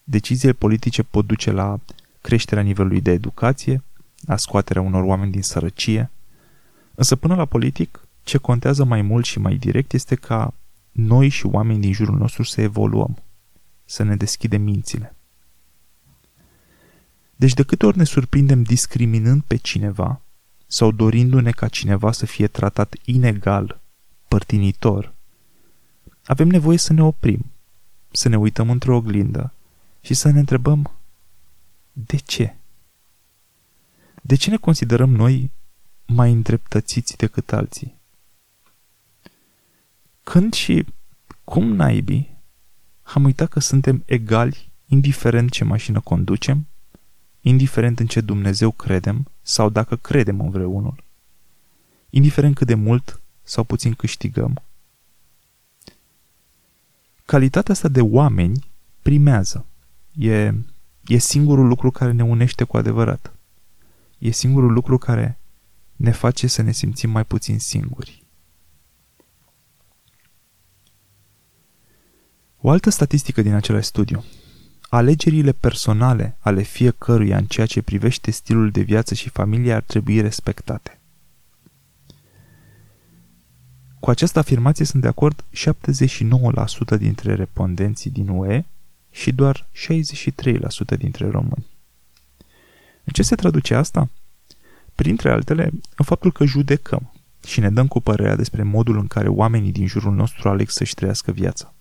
Deciziile 0.04 0.52
politice 0.52 1.02
pot 1.02 1.26
duce 1.26 1.50
la 1.50 1.78
creșterea 2.20 2.62
nivelului 2.62 3.00
de 3.00 3.10
educație, 3.10 3.82
la 4.20 4.36
scoaterea 4.36 4.82
unor 4.82 5.02
oameni 5.02 5.32
din 5.32 5.42
sărăcie, 5.42 6.10
Însă 7.00 7.16
până 7.16 7.34
la 7.34 7.44
politic, 7.44 7.99
ce 8.22 8.38
contează 8.38 8.84
mai 8.84 9.02
mult 9.02 9.24
și 9.24 9.38
mai 9.38 9.56
direct 9.56 9.92
este 9.92 10.14
ca 10.14 10.54
noi 10.90 11.28
și 11.28 11.46
oamenii 11.46 11.80
din 11.80 11.92
jurul 11.92 12.18
nostru 12.18 12.42
să 12.42 12.60
evoluăm, 12.60 13.16
să 13.84 14.02
ne 14.02 14.16
deschidem 14.16 14.62
mințile. 14.62 15.14
Deci 17.36 17.54
de 17.54 17.62
câte 17.62 17.86
ori 17.86 17.96
ne 17.96 18.04
surprindem 18.04 18.62
discriminând 18.62 19.42
pe 19.42 19.56
cineva 19.56 20.20
sau 20.66 20.90
dorindu-ne 20.90 21.50
ca 21.50 21.68
cineva 21.68 22.12
să 22.12 22.26
fie 22.26 22.46
tratat 22.46 22.94
inegal, 23.04 23.80
părtinitor, 24.28 25.14
avem 26.24 26.48
nevoie 26.48 26.78
să 26.78 26.92
ne 26.92 27.02
oprim, 27.02 27.50
să 28.10 28.28
ne 28.28 28.38
uităm 28.38 28.70
într-o 28.70 28.96
oglindă 28.96 29.52
și 30.00 30.14
să 30.14 30.30
ne 30.30 30.38
întrebăm 30.38 30.90
de 31.92 32.16
ce? 32.16 32.56
De 34.22 34.34
ce 34.34 34.50
ne 34.50 34.56
considerăm 34.56 35.10
noi 35.10 35.50
mai 36.06 36.32
îndreptățiți 36.32 37.16
decât 37.16 37.52
alții. 37.52 37.99
Când 40.22 40.52
și 40.52 40.86
cum 41.44 41.74
naibii 41.74 42.38
am 43.02 43.24
uitat 43.24 43.48
că 43.48 43.60
suntem 43.60 44.02
egali 44.06 44.70
indiferent 44.86 45.50
ce 45.50 45.64
mașină 45.64 46.00
conducem, 46.00 46.66
indiferent 47.40 48.00
în 48.00 48.06
ce 48.06 48.20
Dumnezeu 48.20 48.70
credem 48.70 49.30
sau 49.42 49.70
dacă 49.70 49.96
credem 49.96 50.40
în 50.40 50.50
vreunul, 50.50 51.04
indiferent 52.10 52.54
cât 52.54 52.66
de 52.66 52.74
mult 52.74 53.20
sau 53.42 53.64
puțin 53.64 53.94
câștigăm. 53.94 54.62
Calitatea 57.24 57.74
asta 57.74 57.88
de 57.88 58.00
oameni 58.00 58.70
primează. 59.02 59.66
E, 60.12 60.54
e 61.06 61.18
singurul 61.18 61.66
lucru 61.66 61.90
care 61.90 62.12
ne 62.12 62.24
unește 62.24 62.64
cu 62.64 62.76
adevărat. 62.76 63.34
E 64.18 64.30
singurul 64.30 64.72
lucru 64.72 64.98
care 64.98 65.38
ne 65.96 66.10
face 66.10 66.46
să 66.46 66.62
ne 66.62 66.72
simțim 66.72 67.10
mai 67.10 67.24
puțin 67.24 67.58
singuri. 67.58 68.19
O 72.60 72.70
altă 72.70 72.90
statistică 72.90 73.42
din 73.42 73.52
același 73.52 73.86
studiu. 73.86 74.24
Alegerile 74.88 75.52
personale 75.52 76.36
ale 76.38 76.62
fiecăruia 76.62 77.36
în 77.36 77.44
ceea 77.44 77.66
ce 77.66 77.82
privește 77.82 78.30
stilul 78.30 78.70
de 78.70 78.80
viață 78.80 79.14
și 79.14 79.28
familie 79.28 79.72
ar 79.72 79.82
trebui 79.82 80.20
respectate. 80.20 80.98
Cu 84.00 84.10
această 84.10 84.38
afirmație 84.38 84.84
sunt 84.84 85.02
de 85.02 85.08
acord 85.08 85.44
79% 86.96 86.98
dintre 86.98 87.34
respondenții 87.34 88.10
din 88.10 88.28
UE 88.28 88.64
și 89.10 89.32
doar 89.32 89.66
63% 90.94 90.98
dintre 90.98 91.28
români. 91.28 91.66
În 93.04 93.12
ce 93.12 93.22
se 93.22 93.34
traduce 93.34 93.74
asta? 93.74 94.08
Printre 94.94 95.30
altele, 95.30 95.70
în 95.96 96.04
faptul 96.04 96.32
că 96.32 96.44
judecăm, 96.44 97.12
și 97.46 97.60
ne 97.60 97.70
dăm 97.70 97.86
cu 97.86 98.00
părerea 98.00 98.36
despre 98.36 98.62
modul 98.62 98.98
în 98.98 99.06
care 99.06 99.28
oamenii 99.28 99.72
din 99.72 99.86
jurul 99.86 100.14
nostru 100.14 100.48
aleg 100.48 100.68
să-și 100.68 100.94
trăiască 100.94 101.32
viața. 101.32 101.74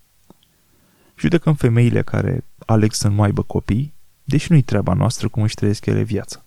Judecăm 1.20 1.56
femeile 1.56 2.02
care 2.02 2.46
aleg 2.66 2.94
să 2.94 3.08
nu 3.08 3.22
aibă 3.22 3.44
copii, 3.44 3.94
deși 4.24 4.52
nu-i 4.52 4.62
treaba 4.62 4.94
noastră 4.94 5.30
cum 5.30 5.44
își 5.44 5.56
trăiesc 5.56 5.86
ele 5.86 6.02
viața. 6.02 6.46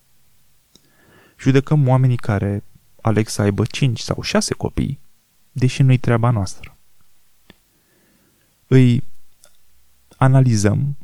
Judecăm 1.38 1.88
oamenii 1.88 2.16
care 2.16 2.64
aleg 3.00 3.28
să 3.28 3.42
aibă 3.42 3.64
5 3.64 4.00
sau 4.00 4.22
6 4.22 4.54
copii, 4.54 5.00
deși 5.52 5.82
nu-i 5.82 5.98
treaba 5.98 6.30
noastră. 6.30 6.76
Îi 8.66 9.04
analizăm, 10.16 10.96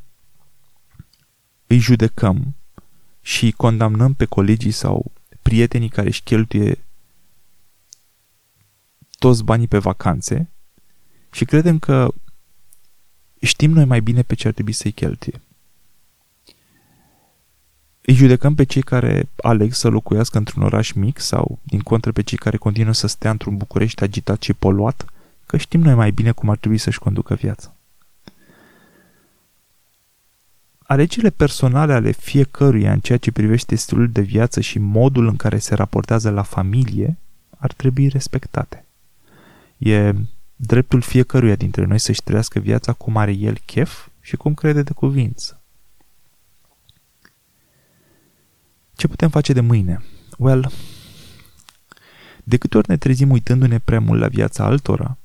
îi 1.67 1.79
judecăm 1.79 2.55
și 3.21 3.53
condamnăm 3.53 4.15
pe 4.15 4.25
colegii 4.25 4.71
sau 4.71 5.13
prietenii 5.43 5.89
care 5.89 6.07
își 6.07 6.23
cheltuie 6.23 6.85
toți 9.19 9.45
banii 9.45 9.69
pe 9.69 9.79
vacanțe 9.79 10.51
și 11.31 11.45
credem 11.45 11.79
că 11.79 12.15
știm 13.41 13.71
noi 13.71 13.85
mai 13.85 14.01
bine 14.01 14.23
pe 14.23 14.35
ce 14.35 14.47
ar 14.47 14.53
trebui 14.53 14.73
să-i 14.73 14.93
cheltuie. 14.93 15.41
Îi 18.01 18.15
judecăm 18.15 18.55
pe 18.55 18.65
cei 18.65 18.83
care 18.83 19.29
aleg 19.43 19.73
să 19.73 19.89
locuiască 19.89 20.39
într-un 20.39 20.63
oraș 20.63 20.93
mic 20.93 21.19
sau, 21.19 21.59
din 21.63 21.81
contră, 21.81 22.13
pe 22.13 22.23
cei 22.23 22.39
care 22.39 22.57
continuă 22.57 22.93
să 22.93 23.07
stea 23.07 23.31
într-un 23.31 23.57
București 23.57 24.03
agitat 24.03 24.43
și 24.43 24.53
poluat, 24.53 25.05
că 25.47 25.57
știm 25.57 25.81
noi 25.81 25.95
mai 25.95 26.11
bine 26.11 26.33
cum 26.33 26.49
ar 26.51 26.57
trebui 26.57 26.79
să-și 26.79 26.99
conducă 26.99 27.35
viața. 27.35 27.75
Alegerile 30.79 31.31
personale 31.31 31.93
ale 31.93 32.11
fiecăruia 32.11 32.93
în 32.93 33.01
ceea 33.01 33.19
ce 33.19 33.33
privește 33.33 33.75
stilul 33.75 34.11
de 34.11 34.21
viață 34.21 34.61
și 34.61 34.79
modul 34.79 35.27
în 35.27 35.37
care 35.37 35.59
se 35.59 35.75
raportează 35.75 36.31
la 36.31 36.43
familie 36.43 37.19
ar 37.59 37.73
trebui 37.73 38.09
respectate. 38.09 38.85
E 39.79 40.15
dreptul 40.61 41.01
fiecăruia 41.01 41.57
dintre 41.57 41.85
noi 41.85 41.99
să-și 41.99 42.23
trăiască 42.23 42.59
viața 42.59 42.93
cum 42.93 43.17
are 43.17 43.33
el 43.33 43.59
chef 43.65 44.09
și 44.21 44.37
cum 44.37 44.55
crede 44.55 44.83
de 44.83 44.93
cuvință. 44.93 45.63
Ce 48.95 49.09
putem 49.09 49.29
face 49.29 49.53
de 49.53 49.61
mâine? 49.61 50.03
Well, 50.39 50.71
de 52.45 52.57
câte 52.57 52.77
ori 52.77 52.89
ne 52.89 52.97
trezim 52.97 53.31
uitându-ne 53.31 53.79
prea 53.79 54.01
mult 54.01 54.21
la 54.21 54.29
viața 54.29 54.65
altora, 54.65 55.19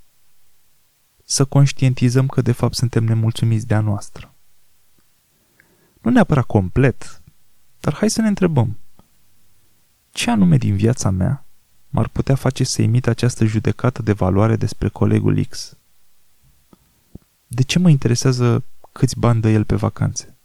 să 1.26 1.46
conștientizăm 1.46 2.28
că 2.28 2.42
de 2.42 2.52
fapt 2.52 2.76
suntem 2.76 3.04
nemulțumiți 3.04 3.68
de 3.68 3.74
a 3.74 3.80
noastră. 3.80 4.34
Nu 6.02 6.12
neapărat 6.12 6.46
complet, 6.46 7.22
dar 7.80 7.94
hai 7.94 8.10
să 8.10 8.22
ne 8.22 8.28
întrebăm. 8.28 8.78
Ce 10.12 10.30
anume 10.30 10.58
din 10.58 10.76
viața 10.76 11.10
mea 11.10 11.43
m-ar 11.94 12.08
putea 12.08 12.36
face 12.36 12.64
să 12.64 12.82
imit 12.82 13.08
această 13.08 13.46
judecată 13.46 14.02
de 14.02 14.12
valoare 14.12 14.56
despre 14.56 14.88
colegul 14.88 15.46
X? 15.46 15.78
De 17.48 17.62
ce 17.62 17.80
mă 17.80 17.90
interesează 17.90 18.64
câți 18.92 19.20
bani 19.20 19.42
dă 19.42 19.50
el 19.50 19.64
pe 19.66 19.76
vacanțe? 19.76 20.38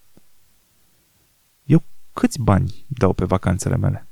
Eu 1.64 1.83
câți 2.12 2.40
bani 2.40 2.85
dau 2.87 3.12
pe 3.12 3.25
vacanțele 3.25 3.76
mele? 3.76 4.07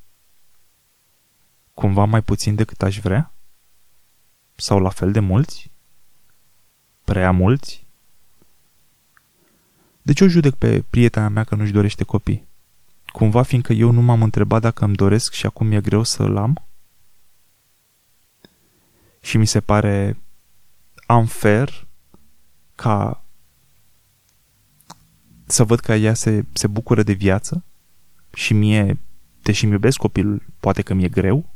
Cumva 1.75 2.05
mai 2.05 2.23
puțin 2.23 2.55
decât 2.55 2.83
aș 2.83 3.01
vrea? 3.01 3.33
Sau 4.55 4.79
la 4.79 4.91
fel 4.91 5.13
de 5.13 5.21
mulți? 5.21 5.71
Prea 7.05 7.31
mulți? 7.31 7.87
De 10.03 10.13
ce 10.13 10.25
o 10.25 10.29
judec 10.29 10.55
pe 10.55 10.85
prietena 10.91 11.29
mea 11.29 11.45
că 11.45 11.55
nu-și 11.55 11.73
dorește 11.73 12.05
copii? 12.05 12.47
Cumva 13.07 13.43
fiindcă 13.43 13.73
eu 13.73 13.91
nu 13.91 14.01
m-am 14.01 14.23
întrebat 14.23 14.61
dacă 14.61 14.85
îmi 14.85 14.95
doresc 14.97 15.33
și 15.33 15.47
acum 15.47 15.73
e 15.73 15.81
greu 15.81 16.03
să-l 16.03 16.37
am? 16.37 16.67
Și 19.27 19.37
mi 19.37 19.47
se 19.47 19.61
pare 19.61 20.19
unfair 21.09 21.87
ca 22.75 23.25
să 25.47 25.65
văd 25.65 25.81
că 25.81 25.95
ea 25.95 26.15
se, 26.15 26.45
se 26.53 26.67
bucură 26.67 27.03
de 27.03 27.13
viață 27.13 27.65
și 28.35 28.53
mie, 28.53 28.99
deși 29.43 29.65
îmi 29.65 29.73
iubesc 29.73 29.99
copilul, 29.99 30.43
poate 30.61 30.83
că 30.83 30.95
mi-e 30.95 31.09
greu? 31.09 31.51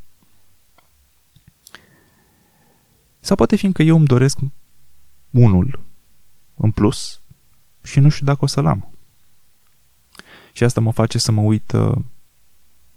Sau 3.21 3.37
poate 3.37 3.57
fiindcă 3.57 3.83
eu 3.83 3.97
îmi 3.97 4.07
doresc 4.07 4.39
unul 5.31 5.83
în 6.55 6.71
plus 6.71 7.21
și 7.83 8.01
nu 8.01 8.09
știu 8.09 8.27
dacă 8.27 8.45
o 8.45 8.47
să-l 8.47 8.67
am. 8.67 8.95
Și 10.53 10.65
asta 10.65 10.81
mă 10.81 10.93
face 10.93 11.19
să 11.19 11.33
mă 11.33 11.41
uit 11.41 11.73
uh, 11.73 11.97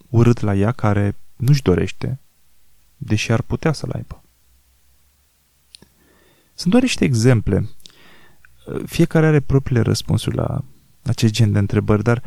urât 0.10 0.40
la 0.40 0.56
ea 0.56 0.72
care 0.72 1.16
nu-și 1.36 1.62
dorește, 1.62 2.20
deși 2.98 3.32
ar 3.32 3.42
putea 3.42 3.72
să-l 3.72 3.92
aibă. 3.92 4.23
Sunt 6.54 6.72
doar 6.72 6.84
niște 6.84 7.06
exemple. 7.06 7.70
Fiecare 8.86 9.26
are 9.26 9.40
propriile 9.40 9.82
răspunsuri 9.82 10.36
la 10.36 10.64
acest 11.04 11.34
gen 11.34 11.52
de 11.52 11.60
întrebări, 11.60 12.04
dar 12.04 12.24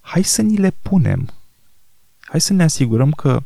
hai 0.00 0.22
să 0.22 0.42
ni 0.42 0.56
le 0.56 0.70
punem. 0.70 1.32
Hai 2.20 2.40
să 2.40 2.52
ne 2.52 2.62
asigurăm 2.62 3.10
că 3.10 3.42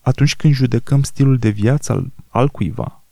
atunci 0.00 0.36
când 0.36 0.54
judecăm 0.54 1.02
stilul 1.02 1.38
de 1.38 1.48
viață 1.48 1.92
al, 1.92 2.10
al 2.28 2.48
cuiva, 2.48 3.02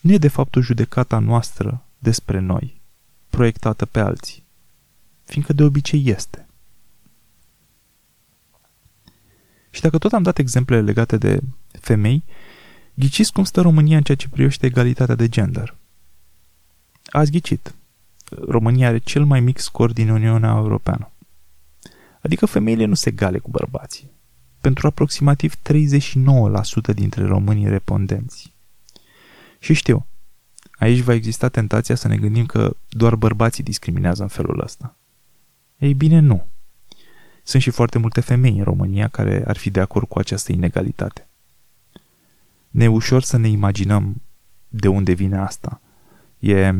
nu 0.00 0.12
e 0.12 0.18
de 0.18 0.28
fapt 0.28 0.56
o 0.56 0.60
judecată 0.60 1.14
a 1.14 1.18
noastră 1.18 1.84
despre 1.98 2.38
noi, 2.38 2.80
proiectată 3.28 3.86
pe 3.86 4.00
alții, 4.00 4.44
fiindcă 5.24 5.52
de 5.52 5.62
obicei 5.62 6.02
este. 6.06 6.48
Și 9.70 9.80
dacă 9.80 9.98
tot 9.98 10.12
am 10.12 10.22
dat 10.22 10.38
exemple 10.38 10.80
legate 10.80 11.16
de 11.16 11.40
femei, 11.80 12.22
ghiciți 13.00 13.32
cum 13.32 13.44
stă 13.44 13.60
România 13.60 13.96
în 13.96 14.02
ceea 14.02 14.16
ce 14.16 14.28
privește 14.28 14.66
egalitatea 14.66 15.14
de 15.14 15.28
gender. 15.28 15.74
Ați 17.04 17.30
ghicit. 17.30 17.74
România 18.48 18.88
are 18.88 18.98
cel 18.98 19.24
mai 19.24 19.40
mic 19.40 19.58
scor 19.58 19.92
din 19.92 20.08
Uniunea 20.08 20.50
Europeană. 20.50 21.10
Adică 22.20 22.46
femeile 22.46 22.84
nu 22.84 22.94
se 22.94 23.08
egale 23.08 23.38
cu 23.38 23.50
bărbații. 23.50 24.10
Pentru 24.60 24.86
aproximativ 24.86 25.54
39% 25.54 25.58
dintre 26.94 27.24
românii 27.24 27.68
respondenți. 27.68 28.52
Și 29.58 29.72
știu, 29.72 30.06
aici 30.78 31.00
va 31.00 31.12
exista 31.12 31.48
tentația 31.48 31.94
să 31.94 32.08
ne 32.08 32.16
gândim 32.16 32.46
că 32.46 32.76
doar 32.88 33.14
bărbații 33.14 33.64
discriminează 33.64 34.22
în 34.22 34.28
felul 34.28 34.60
ăsta. 34.60 34.96
Ei 35.78 35.94
bine, 35.94 36.18
nu. 36.18 36.46
Sunt 37.42 37.62
și 37.62 37.70
foarte 37.70 37.98
multe 37.98 38.20
femei 38.20 38.58
în 38.58 38.64
România 38.64 39.08
care 39.08 39.44
ar 39.46 39.56
fi 39.56 39.70
de 39.70 39.80
acord 39.80 40.08
cu 40.08 40.18
această 40.18 40.52
inegalitate. 40.52 41.29
Ne 42.70 42.84
e 42.84 42.88
ușor 42.88 43.22
să 43.22 43.36
ne 43.36 43.48
imaginăm 43.48 44.22
de 44.68 44.88
unde 44.88 45.12
vine 45.12 45.38
asta. 45.38 45.80
E 46.38 46.74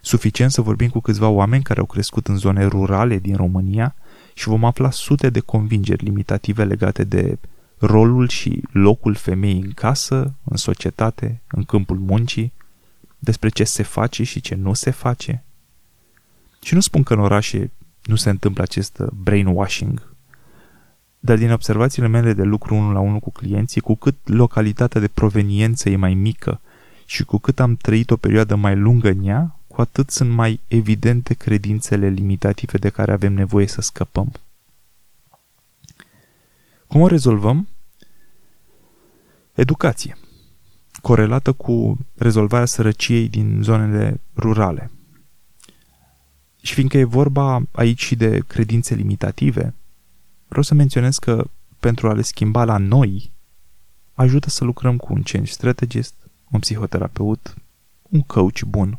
suficient 0.00 0.50
să 0.50 0.60
vorbim 0.60 0.88
cu 0.88 1.00
câțiva 1.00 1.28
oameni 1.28 1.62
care 1.62 1.80
au 1.80 1.86
crescut 1.86 2.28
în 2.28 2.36
zone 2.36 2.64
rurale 2.64 3.18
din 3.18 3.36
România 3.36 3.94
și 4.34 4.48
vom 4.48 4.64
afla 4.64 4.90
sute 4.90 5.30
de 5.30 5.40
convingeri 5.40 6.04
limitative 6.04 6.64
legate 6.64 7.04
de 7.04 7.38
rolul 7.78 8.28
și 8.28 8.62
locul 8.72 9.14
femeii 9.14 9.60
în 9.60 9.70
casă, 9.70 10.34
în 10.44 10.56
societate, 10.56 11.40
în 11.50 11.62
câmpul 11.62 11.98
muncii, 11.98 12.52
despre 13.18 13.48
ce 13.48 13.64
se 13.64 13.82
face 13.82 14.22
și 14.22 14.40
ce 14.40 14.54
nu 14.54 14.72
se 14.74 14.90
face. 14.90 15.44
Și 16.62 16.74
nu 16.74 16.80
spun 16.80 17.02
că 17.02 17.12
în 17.12 17.20
orașe 17.20 17.70
nu 18.02 18.16
se 18.16 18.30
întâmplă 18.30 18.62
acest 18.62 19.02
brainwashing, 19.22 20.13
dar 21.24 21.36
din 21.36 21.50
observațiile 21.50 22.08
mele 22.08 22.32
de 22.32 22.42
lucru 22.42 22.74
unul 22.74 22.92
la 22.92 23.00
unul 23.00 23.18
cu 23.18 23.30
clienții, 23.30 23.80
cu 23.80 23.94
cât 23.94 24.16
localitatea 24.24 25.00
de 25.00 25.08
proveniență 25.08 25.88
e 25.88 25.96
mai 25.96 26.14
mică 26.14 26.60
și 27.04 27.24
cu 27.24 27.38
cât 27.38 27.60
am 27.60 27.76
trăit 27.76 28.10
o 28.10 28.16
perioadă 28.16 28.54
mai 28.54 28.76
lungă 28.76 29.08
în 29.08 29.26
ea, 29.26 29.58
cu 29.66 29.80
atât 29.80 30.10
sunt 30.10 30.30
mai 30.30 30.60
evidente 30.68 31.34
credințele 31.34 32.08
limitative 32.08 32.78
de 32.78 32.88
care 32.88 33.12
avem 33.12 33.32
nevoie 33.32 33.66
să 33.66 33.80
scăpăm. 33.80 34.32
Cum 36.86 37.00
o 37.00 37.06
rezolvăm? 37.06 37.68
Educație. 39.54 40.16
Corelată 41.02 41.52
cu 41.52 41.98
rezolvarea 42.14 42.66
sărăciei 42.66 43.28
din 43.28 43.58
zonele 43.62 44.20
rurale. 44.36 44.90
Și 46.62 46.74
fiindcă 46.74 46.98
e 46.98 47.04
vorba 47.04 47.62
aici 47.72 48.02
și 48.02 48.16
de 48.16 48.38
credințe 48.46 48.94
limitative, 48.94 49.74
vreau 50.54 50.62
să 50.64 50.74
menționez 50.74 51.18
că 51.18 51.50
pentru 51.80 52.08
a 52.08 52.12
le 52.12 52.22
schimba 52.22 52.64
la 52.64 52.76
noi, 52.76 53.32
ajută 54.12 54.50
să 54.50 54.64
lucrăm 54.64 54.96
cu 54.96 55.12
un 55.12 55.22
change 55.22 55.50
strategist, 55.50 56.14
un 56.50 56.60
psihoterapeut, 56.60 57.54
un 58.02 58.20
coach 58.20 58.62
bun, 58.62 58.98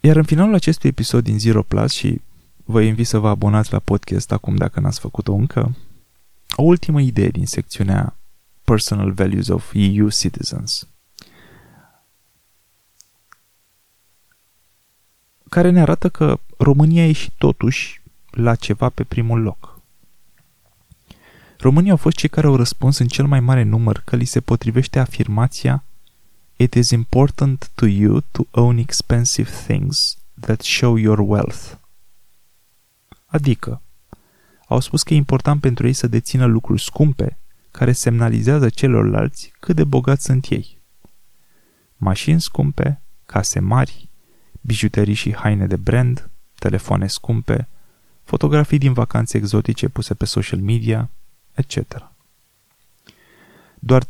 Iar 0.00 0.16
în 0.16 0.24
finalul 0.24 0.54
acestui 0.54 0.88
episod 0.88 1.24
din 1.24 1.38
Zero 1.38 1.62
Plus 1.62 1.92
și 1.92 2.20
vă 2.64 2.80
invit 2.80 3.06
să 3.06 3.18
vă 3.18 3.28
abonați 3.28 3.72
la 3.72 3.78
podcast 3.78 4.32
acum 4.32 4.56
dacă 4.56 4.80
n-ați 4.80 5.00
făcut-o 5.00 5.34
încă, 5.34 5.76
o 6.56 6.62
ultimă 6.62 7.00
idee 7.00 7.28
din 7.28 7.46
secțiunea 7.46 8.16
Personal 8.64 9.12
Values 9.12 9.48
of 9.48 9.70
EU 9.74 10.08
Citizens, 10.08 10.88
care 15.54 15.70
ne 15.70 15.80
arată 15.80 16.08
că 16.08 16.38
România 16.56 17.06
e 17.06 17.12
și 17.12 17.30
totuși 17.38 18.02
la 18.30 18.54
ceva 18.54 18.88
pe 18.88 19.04
primul 19.04 19.40
loc. 19.40 19.80
Românii 21.58 21.90
au 21.90 21.96
fost 21.96 22.16
cei 22.16 22.28
care 22.28 22.46
au 22.46 22.56
răspuns 22.56 22.98
în 22.98 23.06
cel 23.06 23.26
mai 23.26 23.40
mare 23.40 23.62
număr 23.62 24.02
că 24.04 24.16
li 24.16 24.24
se 24.24 24.40
potrivește 24.40 24.98
afirmația 24.98 25.84
It 26.56 26.74
is 26.74 26.90
important 26.90 27.70
to 27.74 27.86
you 27.86 28.20
to 28.30 28.42
own 28.50 28.78
expensive 28.78 29.50
things 29.50 30.18
that 30.40 30.60
show 30.60 30.96
your 30.96 31.18
wealth. 31.18 31.72
Adică, 33.26 33.82
au 34.68 34.80
spus 34.80 35.02
că 35.02 35.14
e 35.14 35.16
important 35.16 35.60
pentru 35.60 35.86
ei 35.86 35.92
să 35.92 36.06
dețină 36.06 36.44
lucruri 36.44 36.82
scumpe 36.82 37.38
care 37.70 37.92
semnalizează 37.92 38.68
celorlalți 38.68 39.52
cât 39.60 39.76
de 39.76 39.84
bogați 39.84 40.24
sunt 40.24 40.46
ei. 40.48 40.80
Mașini 41.96 42.40
scumpe, 42.40 43.00
case 43.26 43.60
mari, 43.60 44.03
bijuterii 44.66 45.14
și 45.14 45.34
haine 45.34 45.66
de 45.66 45.76
brand, 45.76 46.30
telefoane 46.58 47.06
scumpe, 47.06 47.68
fotografii 48.22 48.78
din 48.78 48.92
vacanțe 48.92 49.36
exotice 49.36 49.88
puse 49.88 50.14
pe 50.14 50.24
social 50.24 50.60
media, 50.60 51.10
etc. 51.54 52.10
Doar 53.78 54.04
13% 54.04 54.06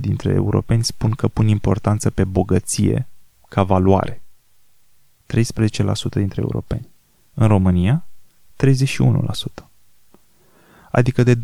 dintre 0.00 0.32
europeni 0.32 0.84
spun 0.84 1.10
că 1.10 1.28
pun 1.28 1.48
importanță 1.48 2.10
pe 2.10 2.24
bogăție 2.24 3.08
ca 3.48 3.62
valoare. 3.62 4.22
13% 5.26 5.36
dintre 6.10 6.40
europeni. 6.40 6.88
În 7.34 7.46
România, 7.46 8.06
31%. 8.56 9.68
Adică 10.90 11.22
de 11.22 11.34
2,5 11.34 11.40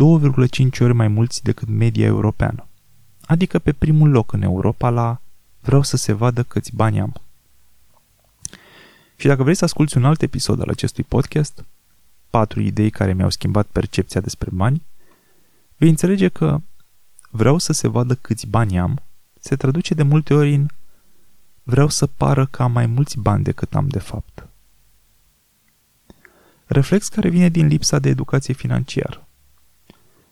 ori 0.80 0.94
mai 0.94 1.08
mulți 1.08 1.42
decât 1.42 1.68
media 1.68 2.06
europeană. 2.06 2.66
Adică 3.26 3.58
pe 3.58 3.72
primul 3.72 4.10
loc 4.10 4.32
în 4.32 4.42
Europa 4.42 4.90
la 4.90 5.20
vreau 5.60 5.82
să 5.82 5.96
se 5.96 6.12
vadă 6.12 6.42
câți 6.42 6.74
bani 6.74 7.00
am. 7.00 7.14
Și 9.24 9.30
dacă 9.30 9.42
vrei 9.42 9.54
să 9.54 9.64
asculti 9.64 9.96
un 9.96 10.04
alt 10.04 10.22
episod 10.22 10.60
al 10.60 10.68
acestui 10.68 11.04
podcast, 11.04 11.64
patru 12.30 12.60
idei 12.60 12.90
care 12.90 13.12
mi-au 13.12 13.30
schimbat 13.30 13.66
percepția 13.66 14.20
despre 14.20 14.50
bani, 14.52 14.82
vei 15.76 15.88
înțelege 15.88 16.28
că 16.28 16.60
vreau 17.30 17.58
să 17.58 17.72
se 17.72 17.88
vadă 17.88 18.14
câți 18.14 18.46
bani 18.46 18.78
am 18.78 19.02
se 19.40 19.56
traduce 19.56 19.94
de 19.94 20.02
multe 20.02 20.34
ori 20.34 20.54
în 20.54 20.66
vreau 21.62 21.88
să 21.88 22.06
pară 22.06 22.46
că 22.46 22.62
am 22.62 22.72
mai 22.72 22.86
mulți 22.86 23.18
bani 23.18 23.44
decât 23.44 23.74
am 23.74 23.88
de 23.88 23.98
fapt. 23.98 24.46
Reflex 26.64 27.08
care 27.08 27.28
vine 27.28 27.48
din 27.48 27.66
lipsa 27.66 27.98
de 27.98 28.08
educație 28.08 28.54
financiară. 28.54 29.26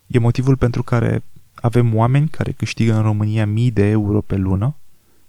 E 0.07 0.19
motivul 0.19 0.57
pentru 0.57 0.83
care 0.83 1.23
avem 1.55 1.95
oameni 1.95 2.29
care 2.29 2.53
câștigă 2.53 2.95
în 2.95 3.03
România 3.03 3.47
mii 3.47 3.71
de 3.71 3.85
euro 3.85 4.21
pe 4.21 4.37
lună 4.37 4.77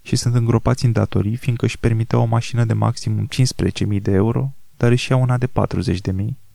și 0.06 0.16
sunt 0.16 0.36
îngropați 0.36 0.86
în 0.86 0.92
datorii 0.92 1.36
fiindcă 1.36 1.66
își 1.66 1.80
permiteau 1.80 2.22
o 2.22 2.26
mașină 2.26 2.66
de 2.66 2.74
maximum 2.74 3.28
15.000 3.28 4.02
de 4.02 4.12
euro, 4.12 4.54
dar 4.78 4.92
își 4.92 5.12
iau 5.12 5.22
una 5.22 5.38
de 5.38 5.48
40.000 5.48 5.52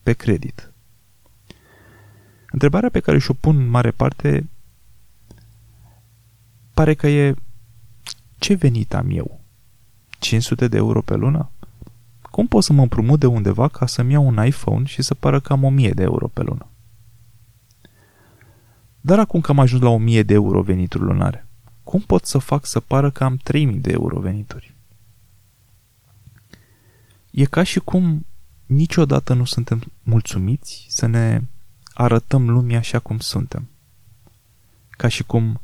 pe 0.03 0.13
credit. 0.13 0.73
Întrebarea 2.51 2.89
pe 2.91 3.01
care 3.01 3.19
și-o 3.19 3.35
pun 3.35 3.57
în 3.57 3.69
mare 3.69 3.91
parte 3.91 4.49
pare 6.75 6.95
că 6.95 7.09
e 7.09 7.35
ce 8.39 8.55
venit 8.55 8.95
am 8.95 9.11
eu? 9.11 9.41
500 10.19 10.69
de 10.69 10.77
euro 10.77 11.03
pe 11.03 11.15
lună? 11.15 11.51
Cum 12.23 12.47
pot 12.47 12.63
să 12.63 12.73
mă 12.73 12.83
împrumut 12.83 13.21
de 13.21 13.27
undeva 13.27 13.69
ca 13.69 13.87
să-mi 13.87 14.13
iau 14.13 14.27
un 14.27 14.45
iPhone 14.45 14.85
și 14.85 15.03
să 15.03 15.15
pară 15.15 15.41
că 15.41 15.53
am 15.53 15.65
1000 15.65 15.91
de 15.91 16.03
euro 16.03 16.29
pe 16.29 16.43
lună? 16.43 16.67
Dar 19.01 19.19
acum 19.19 19.41
că 19.41 19.51
am 19.51 19.59
ajuns 19.59 19.83
la 19.83 19.89
1000 19.89 20.23
de 20.23 20.35
euro 20.35 20.63
venituri 20.63 21.05
lunare, 21.05 21.48
cum 21.88 22.01
pot 22.01 22.24
să 22.24 22.38
fac 22.38 22.66
să 22.66 22.81
pară 22.81 23.11
că 23.11 23.24
am 23.24 23.37
3000 23.37 23.79
de 23.79 23.90
euro 23.90 24.20
venituri? 24.20 24.74
E 27.31 27.44
ca 27.44 27.62
și 27.62 27.79
cum 27.79 28.27
niciodată 28.66 29.35
nu 29.35 29.44
suntem 29.44 29.92
mulțumiți 30.03 30.87
să 30.88 31.07
ne 31.07 31.42
arătăm 31.92 32.51
lumii 32.51 32.77
așa 32.77 32.98
cum 32.98 33.18
suntem. 33.18 33.68
Ca 34.90 35.09
și 35.09 35.22
cum 35.22 35.61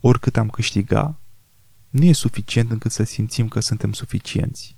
oricât 0.00 0.36
am 0.36 0.48
câștiga, 0.48 1.18
nu 1.90 2.04
e 2.04 2.12
suficient 2.12 2.70
încât 2.70 2.92
să 2.92 3.02
simțim 3.02 3.48
că 3.48 3.60
suntem 3.60 3.92
suficienți. 3.92 4.76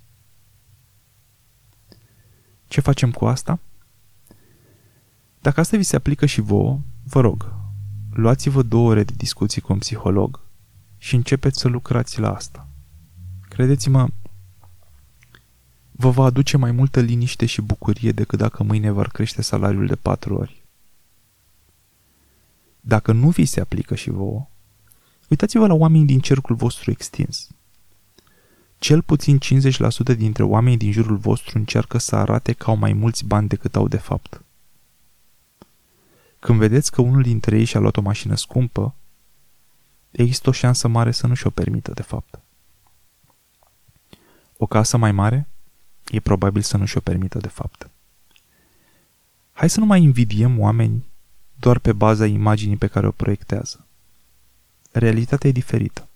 Ce 2.67 2.81
facem 2.81 3.11
cu 3.11 3.25
asta? 3.25 3.59
Dacă 5.41 5.59
asta 5.59 5.77
vi 5.77 5.83
se 5.83 5.95
aplică 5.95 6.25
și 6.25 6.41
vouă, 6.41 6.79
vă 7.03 7.21
rog, 7.21 7.53
luați-vă 8.13 8.61
două 8.61 8.89
ore 8.89 9.03
de 9.03 9.13
discuții 9.17 9.61
cu 9.61 9.73
un 9.73 9.79
psiholog 9.79 10.41
și 11.03 11.15
începeți 11.15 11.59
să 11.59 11.67
lucrați 11.67 12.19
la 12.19 12.35
asta. 12.35 12.67
Credeți-mă, 13.49 14.07
vă 15.91 16.09
va 16.09 16.23
aduce 16.23 16.57
mai 16.57 16.71
multă 16.71 16.99
liniște 16.99 17.45
și 17.45 17.61
bucurie 17.61 18.11
decât 18.11 18.39
dacă 18.39 18.63
mâine 18.63 18.91
v-ar 18.91 19.07
crește 19.07 19.41
salariul 19.41 19.87
de 19.87 19.95
patru 19.95 20.35
ori. 20.35 20.65
Dacă 22.79 23.11
nu 23.11 23.29
vi 23.29 23.45
se 23.45 23.59
aplică 23.59 23.95
și 23.95 24.09
vouă, 24.09 24.47
uitați-vă 25.29 25.67
la 25.67 25.73
oamenii 25.73 26.05
din 26.05 26.19
cercul 26.19 26.55
vostru 26.55 26.91
extins. 26.91 27.49
Cel 28.77 29.01
puțin 29.01 29.39
50% 30.13 30.15
dintre 30.17 30.43
oamenii 30.43 30.77
din 30.77 30.91
jurul 30.91 31.17
vostru 31.17 31.57
încearcă 31.57 31.97
să 31.97 32.15
arate 32.15 32.53
că 32.53 32.69
au 32.69 32.75
mai 32.75 32.93
mulți 32.93 33.25
bani 33.25 33.47
decât 33.47 33.75
au 33.75 33.87
de 33.87 33.97
fapt. 33.97 34.41
Când 36.39 36.59
vedeți 36.59 36.91
că 36.91 37.01
unul 37.01 37.21
dintre 37.21 37.57
ei 37.57 37.65
și-a 37.65 37.79
luat 37.79 37.97
o 37.97 38.01
mașină 38.01 38.35
scumpă, 38.35 38.95
există 40.21 40.49
o 40.49 40.51
șansă 40.51 40.87
mare 40.87 41.11
să 41.11 41.27
nu 41.27 41.33
și-o 41.33 41.49
permită, 41.49 41.91
de 41.91 42.01
fapt. 42.01 42.39
O 44.57 44.65
casă 44.65 44.97
mai 44.97 45.11
mare? 45.11 45.47
E 46.11 46.19
probabil 46.19 46.61
să 46.61 46.77
nu 46.77 46.85
și-o 46.85 46.99
permită, 46.99 47.37
de 47.37 47.47
fapt. 47.47 47.89
Hai 49.53 49.69
să 49.69 49.79
nu 49.79 49.85
mai 49.85 50.01
invidiem 50.01 50.59
oameni 50.59 51.05
doar 51.59 51.79
pe 51.79 51.93
baza 51.93 52.25
imaginii 52.25 52.77
pe 52.77 52.87
care 52.87 53.07
o 53.07 53.11
proiectează. 53.11 53.85
Realitatea 54.91 55.49
e 55.49 55.53
diferită. 55.53 56.09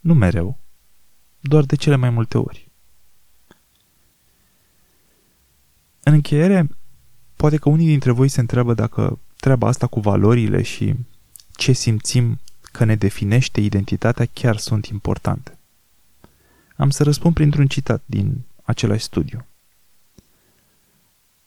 Nu 0.00 0.14
mereu, 0.14 0.58
doar 1.40 1.64
de 1.64 1.76
cele 1.76 1.96
mai 1.96 2.10
multe 2.10 2.38
ori. 2.38 2.70
În 6.02 6.12
încheiere, 6.12 6.68
poate 7.36 7.56
că 7.56 7.68
unii 7.68 7.86
dintre 7.86 8.10
voi 8.10 8.28
se 8.28 8.40
întreabă 8.40 8.74
dacă 8.74 9.18
treaba 9.36 9.68
asta 9.68 9.86
cu 9.86 10.00
valorile 10.00 10.62
și 10.62 10.94
ce 11.52 11.72
simțim 11.72 12.40
că 12.70 12.84
ne 12.84 12.94
definește 12.94 13.60
identitatea 13.60 14.26
chiar 14.32 14.56
sunt 14.56 14.86
importante. 14.86 15.58
Am 16.76 16.90
să 16.90 17.02
răspund 17.02 17.34
printr-un 17.34 17.66
citat 17.66 18.02
din 18.06 18.42
același 18.62 19.04
studiu. 19.04 19.46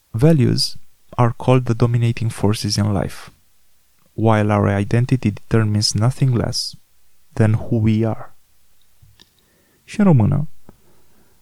Values 0.09 0.77
are 1.09 1.33
called 1.37 1.63
the 1.63 1.73
dominating 1.73 2.31
forces 2.31 2.75
in 2.75 2.91
life, 2.91 3.31
while 4.13 4.53
our 4.53 4.79
identity 4.79 5.31
determines 5.31 5.93
nothing 5.93 6.35
less 6.35 6.75
than 7.33 7.53
who 7.53 7.75
we 7.75 8.07
are. 8.07 8.35
Și 9.83 9.99
în 9.99 10.05
română, 10.05 10.47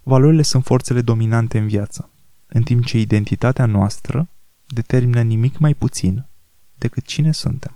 valorile 0.04 0.42
sunt 0.42 0.64
forțele 0.64 1.02
dominante 1.02 1.58
în 1.58 1.68
viață, 1.68 2.10
în 2.48 2.64
timp 2.64 2.86
ce 2.86 2.98
identitatea 2.98 3.66
noastră 3.66 4.28
determină 4.68 5.22
nimic 5.22 5.58
mai 5.58 5.74
puțin 5.74 6.26
decât 6.78 7.06
cine 7.06 7.32
suntem. 7.32 7.76